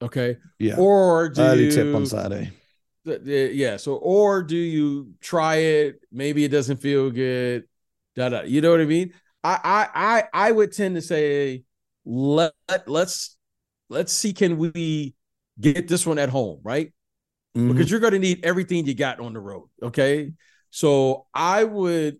Okay. 0.00 0.36
Yeah. 0.58 0.76
Or 0.76 1.28
do 1.28 1.42
early 1.42 1.64
you, 1.66 1.70
tip 1.70 1.94
on 1.94 2.06
Saturday. 2.06 2.50
Yeah. 3.04 3.76
So, 3.76 3.94
or 3.94 4.42
do 4.42 4.56
you 4.56 5.12
try 5.20 5.56
it? 5.56 6.00
Maybe 6.10 6.44
it 6.44 6.48
doesn't 6.48 6.78
feel 6.78 7.10
good 7.10 7.64
da 8.14 8.28
da. 8.28 8.42
You 8.42 8.60
know 8.60 8.70
what 8.70 8.80
I 8.80 8.86
mean? 8.86 9.12
I 9.44 9.58
I 9.64 9.88
I 9.94 10.48
I 10.48 10.52
would 10.52 10.72
tend 10.72 10.96
to 10.96 11.02
say 11.02 11.64
let 12.04 12.52
let's 12.86 13.36
let's 13.88 14.12
see 14.12 14.32
can 14.32 14.58
we 14.58 15.14
get 15.60 15.88
this 15.88 16.06
one 16.06 16.18
at 16.18 16.28
home, 16.28 16.60
right? 16.62 16.92
Mm-hmm. 17.56 17.72
Because 17.72 17.90
you're 17.90 18.00
going 18.00 18.14
to 18.14 18.18
need 18.18 18.44
everything 18.44 18.86
you 18.86 18.94
got 18.94 19.20
on 19.20 19.34
the 19.34 19.40
road. 19.40 19.68
Okay, 19.82 20.32
so 20.70 21.26
I 21.34 21.64
would, 21.64 22.18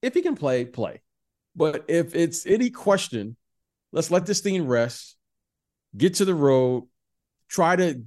if 0.00 0.14
he 0.14 0.22
can 0.22 0.36
play, 0.36 0.64
play. 0.64 1.02
But 1.54 1.84
if 1.88 2.14
it's 2.14 2.46
any 2.46 2.70
question, 2.70 3.36
let's 3.92 4.10
let 4.10 4.24
this 4.24 4.40
thing 4.40 4.66
rest. 4.66 5.16
Get 5.96 6.14
to 6.14 6.24
the 6.24 6.34
road. 6.34 6.86
Try 7.48 7.76
to. 7.76 8.02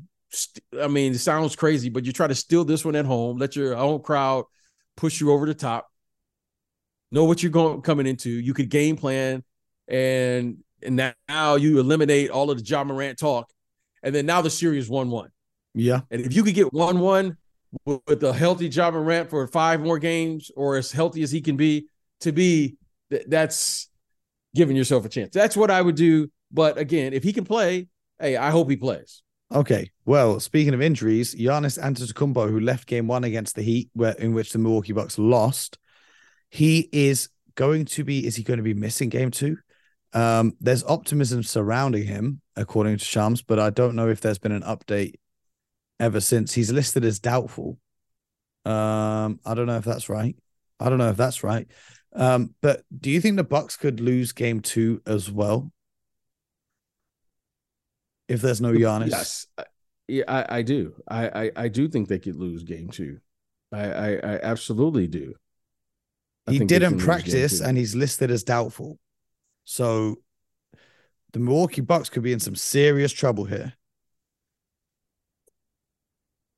I 0.81 0.87
mean, 0.87 1.13
it 1.13 1.19
sounds 1.19 1.55
crazy, 1.55 1.89
but 1.89 2.05
you 2.05 2.11
try 2.11 2.25
to 2.25 2.33
steal 2.33 2.65
this 2.65 2.83
one 2.83 2.95
at 2.95 3.05
home. 3.05 3.37
Let 3.37 3.55
your 3.55 3.75
own 3.75 4.01
crowd 4.01 4.45
push 4.95 5.21
you 5.21 5.31
over 5.31 5.45
the 5.45 5.53
top 5.53 5.87
know 7.11 7.25
what 7.25 7.43
you're 7.43 7.51
going 7.51 7.81
coming 7.81 8.07
into. 8.07 8.29
You 8.29 8.53
could 8.53 8.69
game 8.69 8.95
plan, 8.95 9.43
and 9.87 10.63
and 10.81 11.13
now 11.29 11.55
you 11.55 11.79
eliminate 11.79 12.31
all 12.31 12.49
of 12.49 12.57
the 12.57 12.63
Ja 12.63 12.83
Morant 12.83 13.19
talk, 13.19 13.49
and 14.01 14.15
then 14.15 14.25
now 14.25 14.41
the 14.41 14.49
series 14.49 14.89
one 14.89 15.11
one. 15.11 15.29
Yeah, 15.73 16.01
and 16.11 16.21
if 16.21 16.35
you 16.35 16.43
could 16.43 16.55
get 16.55 16.71
one 16.73 16.99
one 16.99 17.37
with 17.85 18.23
a 18.23 18.33
healthy 18.33 18.67
Ja 18.67 18.91
Morant 18.91 19.29
for 19.29 19.47
five 19.47 19.81
more 19.81 19.99
games, 19.99 20.51
or 20.55 20.77
as 20.77 20.91
healthy 20.91 21.23
as 21.23 21.31
he 21.31 21.41
can 21.41 21.57
be, 21.57 21.87
to 22.21 22.31
be 22.31 22.75
that's 23.27 23.89
giving 24.55 24.75
yourself 24.75 25.05
a 25.05 25.09
chance. 25.09 25.33
That's 25.33 25.57
what 25.57 25.71
I 25.71 25.81
would 25.81 25.95
do. 25.95 26.29
But 26.51 26.77
again, 26.77 27.13
if 27.13 27.23
he 27.23 27.33
can 27.33 27.45
play, 27.45 27.87
hey, 28.19 28.37
I 28.37 28.51
hope 28.51 28.69
he 28.69 28.75
plays. 28.75 29.23
Okay. 29.51 29.89
Well, 30.05 30.39
speaking 30.39 30.73
of 30.73 30.81
injuries, 30.81 31.35
Giannis 31.35 31.81
Antetokounmpo, 31.81 32.49
who 32.49 32.59
left 32.59 32.87
Game 32.87 33.07
One 33.07 33.23
against 33.23 33.55
the 33.55 33.61
Heat, 33.61 33.89
where 33.93 34.13
in 34.13 34.33
which 34.33 34.51
the 34.51 34.59
Milwaukee 34.59 34.93
Bucks 34.93 35.17
lost, 35.17 35.77
he 36.49 36.89
is 36.91 37.29
going 37.55 37.85
to 37.85 38.03
be, 38.03 38.25
is 38.25 38.35
he 38.35 38.43
going 38.43 38.57
to 38.57 38.63
be 38.63 38.73
missing 38.73 39.09
game 39.09 39.31
two? 39.31 39.57
Um, 40.13 40.53
there's 40.59 40.83
optimism 40.83 41.41
surrounding 41.43 42.05
him, 42.05 42.41
according 42.55 42.97
to 42.97 43.05
Shams, 43.05 43.41
but 43.41 43.59
I 43.59 43.71
don't 43.71 43.95
know 43.95 44.09
if 44.09 44.21
there's 44.21 44.39
been 44.39 44.51
an 44.51 44.61
update 44.61 45.15
ever 46.03 46.19
since. 46.19 46.53
He's 46.53 46.71
listed 46.71 47.05
as 47.05 47.19
doubtful. 47.19 47.77
Um, 48.65 49.39
I 49.45 49.53
don't 49.53 49.67
know 49.67 49.77
if 49.77 49.85
that's 49.85 50.09
right. 50.09 50.35
I 50.79 50.89
don't 50.89 50.97
know 50.97 51.09
if 51.09 51.17
that's 51.17 51.43
right. 51.43 51.67
Um, 52.15 52.53
but 52.61 52.83
do 52.97 53.09
you 53.09 53.19
think 53.19 53.37
the 53.37 53.43
Bucks 53.43 53.75
could 53.75 53.99
lose 53.99 54.31
game 54.31 54.61
two 54.61 55.01
as 55.05 55.31
well? 55.31 55.71
If 58.27 58.41
there's 58.41 58.61
no 58.61 58.73
Giannis? 58.73 59.09
Yes. 59.09 59.47
Yeah, 60.07 60.23
I, 60.27 60.57
I 60.57 60.61
do. 60.61 60.93
I, 61.07 61.27
I, 61.27 61.51
I 61.55 61.67
do 61.69 61.87
think 61.87 62.07
they 62.07 62.19
could 62.19 62.35
lose 62.35 62.63
game 62.63 62.89
two. 62.89 63.19
I, 63.71 63.91
I, 63.91 64.09
I 64.11 64.39
absolutely 64.43 65.07
do 65.07 65.33
he 66.49 66.59
didn't 66.59 66.99
practice 66.99 67.61
and 67.61 67.77
he's 67.77 67.95
listed 67.95 68.31
as 68.31 68.43
doubtful. 68.43 68.99
So 69.63 70.17
the 71.31 71.39
Milwaukee 71.39 71.81
Bucks 71.81 72.09
could 72.09 72.23
be 72.23 72.33
in 72.33 72.39
some 72.39 72.55
serious 72.55 73.11
trouble 73.11 73.45
here. 73.45 73.73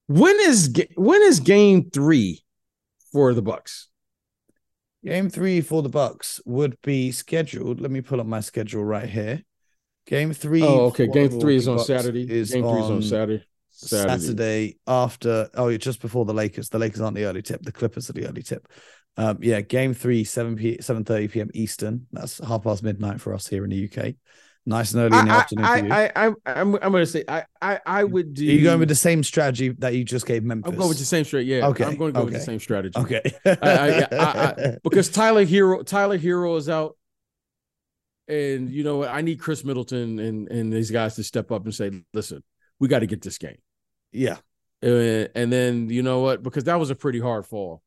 When 0.07 0.37
is 0.41 0.73
when 0.95 1.21
is 1.23 1.39
game 1.39 1.89
3 1.89 2.43
for 3.11 3.33
the 3.33 3.41
Bucks? 3.41 3.87
Game 5.03 5.29
3 5.29 5.61
for 5.61 5.81
the 5.81 5.89
Bucks 5.89 6.41
would 6.45 6.77
be 6.81 7.11
scheduled. 7.11 7.79
Let 7.79 7.91
me 7.91 8.01
pull 8.01 8.19
up 8.19 8.27
my 8.27 8.39
schedule 8.39 8.83
right 8.83 9.07
here. 9.09 9.41
Game 10.07 10.33
3 10.33 10.61
Oh, 10.63 10.85
okay. 10.85 11.07
Game 11.07 11.29
3 11.29 11.55
is 11.55 11.67
on 11.67 11.79
Saturday. 11.79 12.29
Is 12.29 12.51
game 12.51 12.63
3 12.63 12.71
is 12.71 12.89
on 12.89 13.01
Saturday. 13.01 13.43
Saturday. 13.69 14.19
Saturday 14.19 14.77
after 14.87 15.49
oh 15.55 15.67
it's 15.67 15.83
just 15.83 16.01
before 16.01 16.25
the 16.25 16.33
Lakers. 16.33 16.69
The 16.69 16.79
Lakers 16.79 17.01
aren't 17.01 17.15
the 17.15 17.25
early 17.25 17.41
tip. 17.41 17.61
The 17.61 17.71
Clippers 17.71 18.09
are 18.09 18.13
the 18.13 18.27
early 18.27 18.43
tip. 18.43 18.67
Um, 19.17 19.39
yeah, 19.41 19.61
game 19.61 19.93
three, 19.93 20.23
7 20.23 20.55
p 20.55 20.81
7 20.81 21.03
30 21.03 21.27
p.m. 21.29 21.49
Eastern. 21.53 22.05
That's 22.11 22.39
half 22.45 22.63
past 22.63 22.83
midnight 22.83 23.21
for 23.21 23.33
us 23.33 23.47
here 23.47 23.63
in 23.63 23.69
the 23.69 23.89
UK. 23.89 24.15
Nice 24.67 24.93
and 24.93 25.01
early 25.01 25.19
in 25.19 25.25
the 25.27 25.31
I, 25.31 25.35
afternoon. 25.35 25.91
I, 25.91 26.05
I, 26.05 26.27
I, 26.27 26.33
I'm, 26.47 26.73
I'm 26.75 26.91
going 26.91 27.03
to 27.03 27.05
say, 27.05 27.23
I, 27.27 27.43
I, 27.61 27.79
I 27.85 28.03
would 28.03 28.33
do. 28.33 28.47
Are 28.47 28.51
you 28.51 28.63
going 28.63 28.79
with 28.79 28.89
the 28.89 28.95
same 28.95 29.23
strategy 29.23 29.69
that 29.69 29.93
you 29.93 30.03
just 30.03 30.25
gave 30.25 30.43
Memphis? 30.43 30.71
I'm 30.71 30.77
going 30.77 30.89
with 30.89 30.97
the 30.97 31.05
same 31.05 31.23
strategy. 31.23 31.51
Yeah. 31.51 31.67
Okay. 31.67 31.83
I'm 31.83 31.97
going 31.97 32.13
to 32.13 32.19
go 32.19 32.23
okay. 32.25 32.33
with 32.33 32.33
the 32.33 32.45
same 32.45 32.59
strategy. 32.59 32.97
Okay. 32.97 33.21
I, 33.45 34.07
I, 34.11 34.77
because 34.83 35.09
Tyler 35.09 35.45
Herro, 35.45 35.85
Tyler 35.85 36.17
Herro 36.17 36.57
is 36.57 36.67
out, 36.67 36.97
and 38.27 38.71
you 38.71 38.83
know 38.83 39.05
I 39.05 39.21
need 39.21 39.39
Khris 39.39 39.63
Middleton 39.63 40.17
and 40.17 40.49
and 40.49 40.73
these 40.73 40.89
guys 40.89 41.13
to 41.15 41.23
step 41.23 41.51
up 41.51 41.63
and 41.65 41.75
say, 41.75 41.91
listen, 42.11 42.43
we 42.79 42.87
got 42.87 42.99
to 42.99 43.07
get 43.07 43.21
this 43.21 43.37
game. 43.37 43.57
Yeah. 44.11 44.37
And 44.81 45.53
then 45.53 45.89
you 45.89 46.01
know 46.01 46.21
what? 46.21 46.41
Because 46.41 46.63
that 46.63 46.79
was 46.79 46.89
a 46.89 46.95
pretty 46.95 47.19
hard 47.19 47.45
fall. 47.45 47.83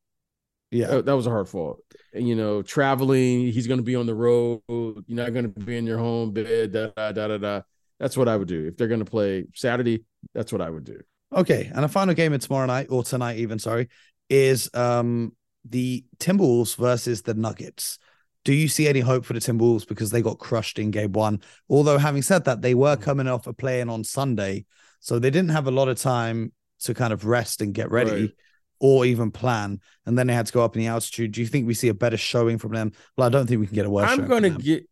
Yeah, 0.71 1.01
that, 1.01 1.15
was 1.15 1.25
a 1.25 1.31
hard 1.31 1.49
fall. 1.49 1.79
You 2.13 2.35
know, 2.35 2.61
traveling, 2.61 3.51
he's 3.51 3.65
going 3.65 3.79
to 3.79 3.83
be 3.83 3.95
on 3.95 4.05
the 4.05 4.13
road. 4.13 4.61
You're 4.67 5.03
not 5.07 5.33
going 5.33 5.51
to 5.51 5.59
be 5.59 5.77
in 5.77 5.87
your 5.87 5.97
home 5.97 6.31
bed. 6.31 6.71
Da, 6.71 6.87
da 6.95 7.11
da 7.11 7.27
da 7.27 7.37
da. 7.37 7.61
That's 7.99 8.15
what 8.15 8.27
I 8.27 8.37
would 8.37 8.47
do 8.47 8.67
if 8.67 8.77
they're 8.77 8.87
going 8.87 9.03
to 9.03 9.09
play 9.09 9.45
Saturday. 9.55 10.05
That's 10.33 10.51
what 10.51 10.61
I 10.61 10.69
would 10.69 10.83
do. 10.83 10.99
Okay, 11.35 11.71
and 11.73 11.85
a 11.85 11.87
final 11.87 12.13
game 12.13 12.33
of 12.33 12.41
tomorrow 12.41 12.67
night 12.67 12.87
or 12.89 13.03
tonight, 13.03 13.39
even 13.39 13.59
sorry, 13.59 13.89
is 14.29 14.69
um 14.73 15.35
the 15.65 16.05
Timberwolves 16.19 16.75
versus 16.75 17.23
the 17.23 17.33
Nuggets. 17.33 17.97
Do 18.45 18.53
you 18.53 18.67
see 18.67 18.87
any 18.87 18.99
hope 18.99 19.25
for 19.25 19.33
the 19.33 19.39
Timberwolves 19.39 19.87
because 19.87 20.11
they 20.11 20.21
got 20.21 20.39
crushed 20.39 20.79
in 20.79 20.91
game 20.91 21.11
one? 21.11 21.41
Although, 21.67 21.97
having 21.97 22.21
said 22.21 22.45
that, 22.45 22.61
they 22.61 22.73
were 22.73 22.95
coming 22.95 23.27
off 23.27 23.47
a 23.47 23.53
playing 23.53 23.89
on 23.89 24.03
Sunday, 24.03 24.65
so 24.99 25.17
they 25.17 25.29
didn't 25.29 25.49
have 25.49 25.67
a 25.67 25.71
lot 25.71 25.89
of 25.89 25.99
time 25.99 26.51
to 26.81 26.93
kind 26.93 27.11
of 27.11 27.25
rest 27.25 27.61
and 27.61 27.73
get 27.73 27.91
ready. 27.91 28.11
Right 28.11 28.31
or 28.79 29.05
even 29.05 29.31
plan, 29.31 29.79
and 30.05 30.17
then 30.17 30.27
they 30.27 30.33
had 30.33 30.45
to 30.47 30.53
go 30.53 30.63
up 30.63 30.75
in 30.75 30.81
the 30.81 30.87
altitude. 30.87 31.31
Do 31.31 31.41
you 31.41 31.47
think 31.47 31.67
we 31.67 31.73
see 31.73 31.89
a 31.89 31.93
better 31.93 32.17
showing 32.17 32.57
from 32.57 32.73
them? 32.73 32.91
Well, 33.17 33.27
I 33.27 33.29
don't 33.29 33.47
think 33.47 33.59
we 33.59 33.67
can 33.67 33.75
get 33.75 33.85
a 33.85 33.89
worse. 33.89 34.09
I'm 34.09 34.27
going 34.27 34.43
to 34.43 34.49
get, 34.49 34.89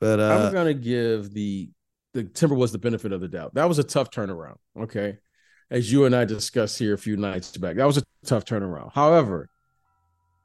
but 0.00 0.20
uh, 0.20 0.46
I'm 0.46 0.52
going 0.52 0.66
to 0.66 0.74
give 0.74 1.32
the 1.32 1.70
the 2.12 2.24
Timberwolves 2.24 2.72
the 2.72 2.78
benefit 2.78 3.12
of 3.12 3.20
the 3.20 3.28
doubt. 3.28 3.54
That 3.54 3.68
was 3.68 3.78
a 3.78 3.84
tough 3.84 4.10
turnaround. 4.10 4.56
Okay, 4.78 5.18
as 5.70 5.90
you 5.90 6.04
and 6.04 6.14
I 6.14 6.24
discussed 6.24 6.78
here 6.78 6.94
a 6.94 6.98
few 6.98 7.16
nights 7.16 7.56
back, 7.56 7.76
that 7.76 7.86
was 7.86 7.98
a 7.98 8.02
tough 8.24 8.44
turnaround. 8.44 8.92
However, 8.92 9.48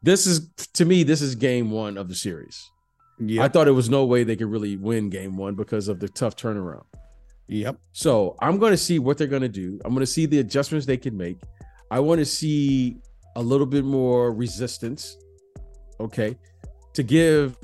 this 0.01 0.27
is 0.27 0.49
to 0.73 0.85
me, 0.85 1.03
this 1.03 1.21
is 1.21 1.35
game 1.35 1.71
one 1.71 1.97
of 1.97 2.07
the 2.07 2.15
series. 2.15 2.69
Yeah, 3.19 3.43
I 3.43 3.47
thought 3.49 3.67
it 3.67 3.71
was 3.71 3.89
no 3.89 4.05
way 4.05 4.23
they 4.23 4.35
could 4.35 4.49
really 4.49 4.77
win 4.77 5.09
game 5.09 5.35
one 5.35 5.55
because 5.55 5.87
of 5.87 5.99
the 5.99 6.07
tough 6.07 6.35
turnaround. 6.35 6.85
Yep. 7.49 7.77
So 7.91 8.35
I'm 8.39 8.59
going 8.59 8.71
to 8.71 8.77
see 8.77 8.99
what 8.99 9.17
they're 9.17 9.27
going 9.27 9.41
to 9.41 9.49
do. 9.49 9.79
I'm 9.83 9.91
going 9.93 10.01
to 10.01 10.11
see 10.11 10.27
the 10.27 10.39
adjustments 10.39 10.85
they 10.85 10.97
can 10.97 11.17
make. 11.17 11.41
I 11.91 11.99
want 11.99 12.19
to 12.19 12.25
see 12.25 12.97
a 13.35 13.41
little 13.41 13.65
bit 13.65 13.85
more 13.85 14.31
resistance, 14.31 15.17
okay, 15.99 16.37
to 16.93 17.03
give 17.03 17.57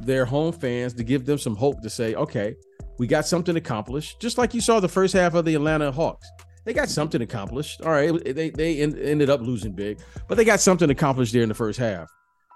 their 0.00 0.24
home 0.24 0.52
fans 0.52 0.94
to 0.94 1.04
give 1.04 1.26
them 1.26 1.38
some 1.38 1.56
hope 1.56 1.82
to 1.82 1.90
say, 1.90 2.14
okay, 2.14 2.54
we 2.98 3.06
got 3.06 3.26
something 3.26 3.56
accomplished. 3.56 4.20
Just 4.20 4.38
like 4.38 4.54
you 4.54 4.60
saw 4.60 4.80
the 4.80 4.88
first 4.88 5.12
half 5.12 5.34
of 5.34 5.44
the 5.44 5.54
Atlanta 5.54 5.90
Hawks, 5.90 6.28
they 6.64 6.72
got 6.72 6.88
something 6.88 7.22
accomplished. 7.22 7.80
All 7.82 7.90
right, 7.90 8.12
they 8.24 8.50
they 8.50 8.80
ended 8.80 9.30
up 9.30 9.40
losing 9.40 9.72
big, 9.72 10.00
but 10.28 10.36
they 10.36 10.44
got 10.44 10.60
something 10.60 10.90
accomplished 10.90 11.32
there 11.32 11.42
in 11.42 11.48
the 11.48 11.54
first 11.54 11.78
half. 11.78 12.08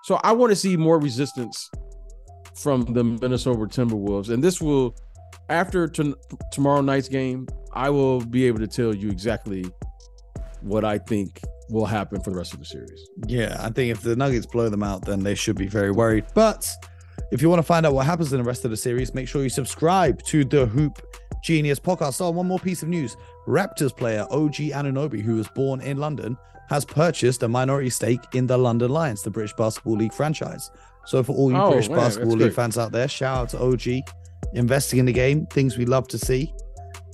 So 0.04 0.20
I 0.22 0.32
want 0.32 0.50
to 0.50 0.56
see 0.56 0.76
more 0.76 0.98
resistance 0.98 1.70
from 2.56 2.84
the 2.92 3.04
Minnesota 3.04 3.60
Timberwolves, 3.60 4.30
and 4.30 4.42
this 4.42 4.60
will 4.60 4.96
after 5.48 5.88
t- 5.88 6.14
tomorrow 6.50 6.80
night's 6.80 7.08
game, 7.08 7.46
I 7.72 7.90
will 7.90 8.20
be 8.20 8.46
able 8.46 8.58
to 8.60 8.66
tell 8.66 8.94
you 8.94 9.10
exactly 9.10 9.64
what 10.62 10.84
I 10.84 10.98
think 10.98 11.40
will 11.70 11.86
happen 11.86 12.20
for 12.20 12.30
the 12.30 12.36
rest 12.36 12.52
of 12.52 12.60
the 12.60 12.66
series. 12.66 13.08
Yeah, 13.26 13.56
I 13.60 13.70
think 13.70 13.90
if 13.90 14.02
the 14.02 14.14
Nuggets 14.14 14.46
blow 14.46 14.68
them 14.68 14.82
out, 14.82 15.04
then 15.04 15.22
they 15.22 15.34
should 15.34 15.56
be 15.56 15.66
very 15.66 15.90
worried. 15.90 16.26
But 16.34 16.68
if 17.30 17.40
you 17.40 17.48
want 17.48 17.60
to 17.60 17.64
find 17.64 17.86
out 17.86 17.94
what 17.94 18.06
happens 18.06 18.32
in 18.32 18.38
the 18.38 18.44
rest 18.44 18.64
of 18.64 18.70
the 18.70 18.76
series, 18.76 19.14
make 19.14 19.26
sure 19.28 19.42
you 19.42 19.48
subscribe 19.48 20.22
to 20.24 20.44
the 20.44 20.66
Hoop 20.66 21.00
Genius 21.42 21.80
podcast. 21.80 22.14
So, 22.14 22.30
one 22.30 22.46
more 22.46 22.58
piece 22.58 22.82
of 22.82 22.88
news 22.88 23.16
Raptors 23.46 23.96
player 23.96 24.26
OG 24.30 24.54
Anunoby, 24.54 25.20
who 25.20 25.36
was 25.36 25.48
born 25.48 25.80
in 25.80 25.96
London, 25.96 26.36
has 26.68 26.84
purchased 26.84 27.42
a 27.42 27.48
minority 27.48 27.90
stake 27.90 28.20
in 28.34 28.46
the 28.46 28.56
London 28.56 28.90
Lions, 28.90 29.22
the 29.22 29.30
British 29.30 29.54
Basketball 29.54 29.96
League 29.96 30.12
franchise. 30.12 30.70
So, 31.06 31.22
for 31.22 31.32
all 31.34 31.50
you 31.50 31.56
oh, 31.56 31.70
British 31.70 31.88
man, 31.88 31.98
Basketball 31.98 32.36
League 32.36 32.52
fans 32.52 32.78
out 32.78 32.92
there, 32.92 33.08
shout 33.08 33.38
out 33.38 33.48
to 33.50 33.60
OG 33.60 34.04
investing 34.54 34.98
in 34.98 35.06
the 35.06 35.12
game, 35.12 35.46
things 35.46 35.76
we 35.76 35.86
love 35.86 36.06
to 36.08 36.18
see. 36.18 36.52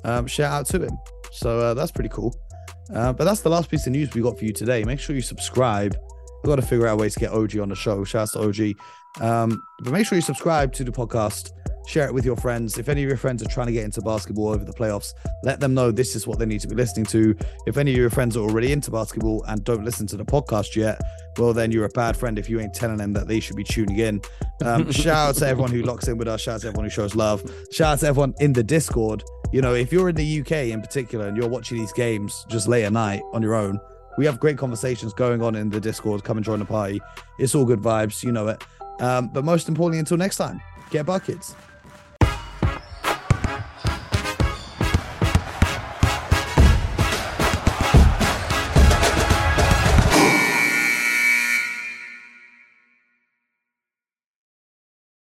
Um, 0.05 0.27
shout 0.27 0.53
out 0.53 0.67
to 0.67 0.85
him. 0.85 0.99
So, 1.33 1.59
uh, 1.61 1.75
that's 1.75 1.93
pretty 1.93 2.11
cool. 2.11 2.35
Uh, 2.93 3.13
but 3.13 3.25
that's 3.25 3.41
the 3.41 3.51
last 3.51 3.71
piece 3.71 3.87
of 3.87 3.93
news 3.93 4.13
we 4.15 4.23
got 4.23 4.39
for 4.39 4.45
you 4.45 4.53
today. 4.53 4.85
Make 4.85 5.01
sure 5.01 5.15
you 5.15 5.23
subscribe. 5.23 5.97
We've 6.43 6.49
got 6.49 6.57
to 6.57 6.63
figure 6.63 6.87
out 6.87 6.99
ways 6.99 7.15
to 7.15 7.21
get 7.21 7.33
OG 7.33 7.59
on 7.59 7.69
the 7.69 7.75
show. 7.75 8.05
Shout 8.05 8.35
out 8.35 8.53
to 8.53 8.75
OG. 9.21 9.23
Um, 9.25 9.63
but 9.81 9.93
make 9.93 10.07
sure 10.07 10.17
you 10.17 10.23
subscribe 10.23 10.73
to 10.75 10.85
the 10.85 10.93
podcast. 10.93 11.51
Share 11.89 12.07
it 12.07 12.15
with 12.15 12.25
your 12.25 12.37
friends. 12.37 12.79
If 12.79 12.89
any 12.89 13.03
of 13.03 13.09
your 13.09 13.17
friends 13.17 13.43
are 13.43 13.49
trying 13.49 13.67
to 13.67 13.73
get 13.73 13.85
into 13.85 14.01
basketball 14.01 14.49
over 14.49 14.65
the 14.65 14.73
playoffs, 14.73 15.15
let 15.43 15.59
them 15.59 15.75
know 15.75 15.91
this 15.91 16.15
is 16.15 16.27
what 16.27 16.39
they 16.39 16.47
need 16.47 16.61
to 16.61 16.69
be 16.69 16.75
listening 16.75 17.07
to. 17.07 17.35
If 17.67 17.77
any 17.79 17.93
of 17.93 17.97
your 17.97 18.11
friends 18.11 18.37
are 18.37 18.41
already 18.41 18.73
into 18.73 18.91
basketball 18.91 19.43
and 19.45 19.65
don't 19.65 19.85
listen 19.85 20.07
to 20.09 20.17
the 20.17 20.25
podcast 20.25 20.77
yet, 20.77 21.01
well, 21.39 21.53
then 21.53 21.73
you're 21.73 21.87
a 21.87 21.91
bad 21.91 22.17
friend 22.17 22.39
if 22.39 22.49
you 22.49 22.61
ain't 22.61 22.75
telling 22.75 22.99
them 22.99 23.13
that 23.15 23.27
they 23.27 23.41
should 23.41 23.57
be 23.57 23.65
tuning 23.65 23.99
in. 23.99 24.21
Um, 24.63 24.91
shout 24.93 25.31
out 25.31 25.35
to 25.37 25.49
everyone 25.49 25.73
who 25.73 25.83
locks 25.83 26.09
in 26.09 26.19
with 26.19 26.29
us. 26.29 26.43
Shout 26.43 26.57
out 26.57 26.61
to 26.63 26.69
everyone 26.69 26.85
who 26.85 26.91
shows 26.91 27.15
love. 27.15 27.43
Shout 27.73 27.95
out 27.95 28.01
to 28.01 28.07
everyone 28.07 28.35
in 28.39 28.53
the 28.53 28.63
Discord 28.63 29.25
you 29.51 29.63
know, 29.63 29.75
if 29.75 29.93
you're 29.93 30.11
in 30.11 30.15
the 30.15 30.41
UK 30.41 30.53
in 30.69 30.83
particular 30.83 31.27
and 31.27 31.37
you're 31.37 31.49
watching 31.49 31.79
these 31.79 31.93
games 31.93 32.45
just 32.49 32.69
late 32.69 32.85
at 32.85 32.93
night 32.93 33.23
on 33.33 33.41
your 33.43 33.55
own, 33.55 33.81
we 34.19 34.27
have 34.27 34.39
great 34.41 34.59
conversations 34.59 35.15
going 35.15 35.43
on 35.43 35.55
in 35.55 35.71
the 35.71 35.81
Discord. 35.81 36.23
Come 36.23 36.37
and 36.37 36.45
join 36.45 36.59
the 36.59 36.67
party. 36.67 37.01
It's 37.39 37.55
all 37.55 37.65
good 37.65 37.81
vibes, 37.81 38.23
you 38.23 38.33
know 38.33 38.49
it. 38.49 38.63
Um, 39.01 39.29
but 39.29 39.45
most 39.45 39.69
importantly, 39.69 40.01
until 40.01 40.19
next 40.19 40.37
time, 40.37 40.61
get 40.91 41.07
buckets. 41.07 41.55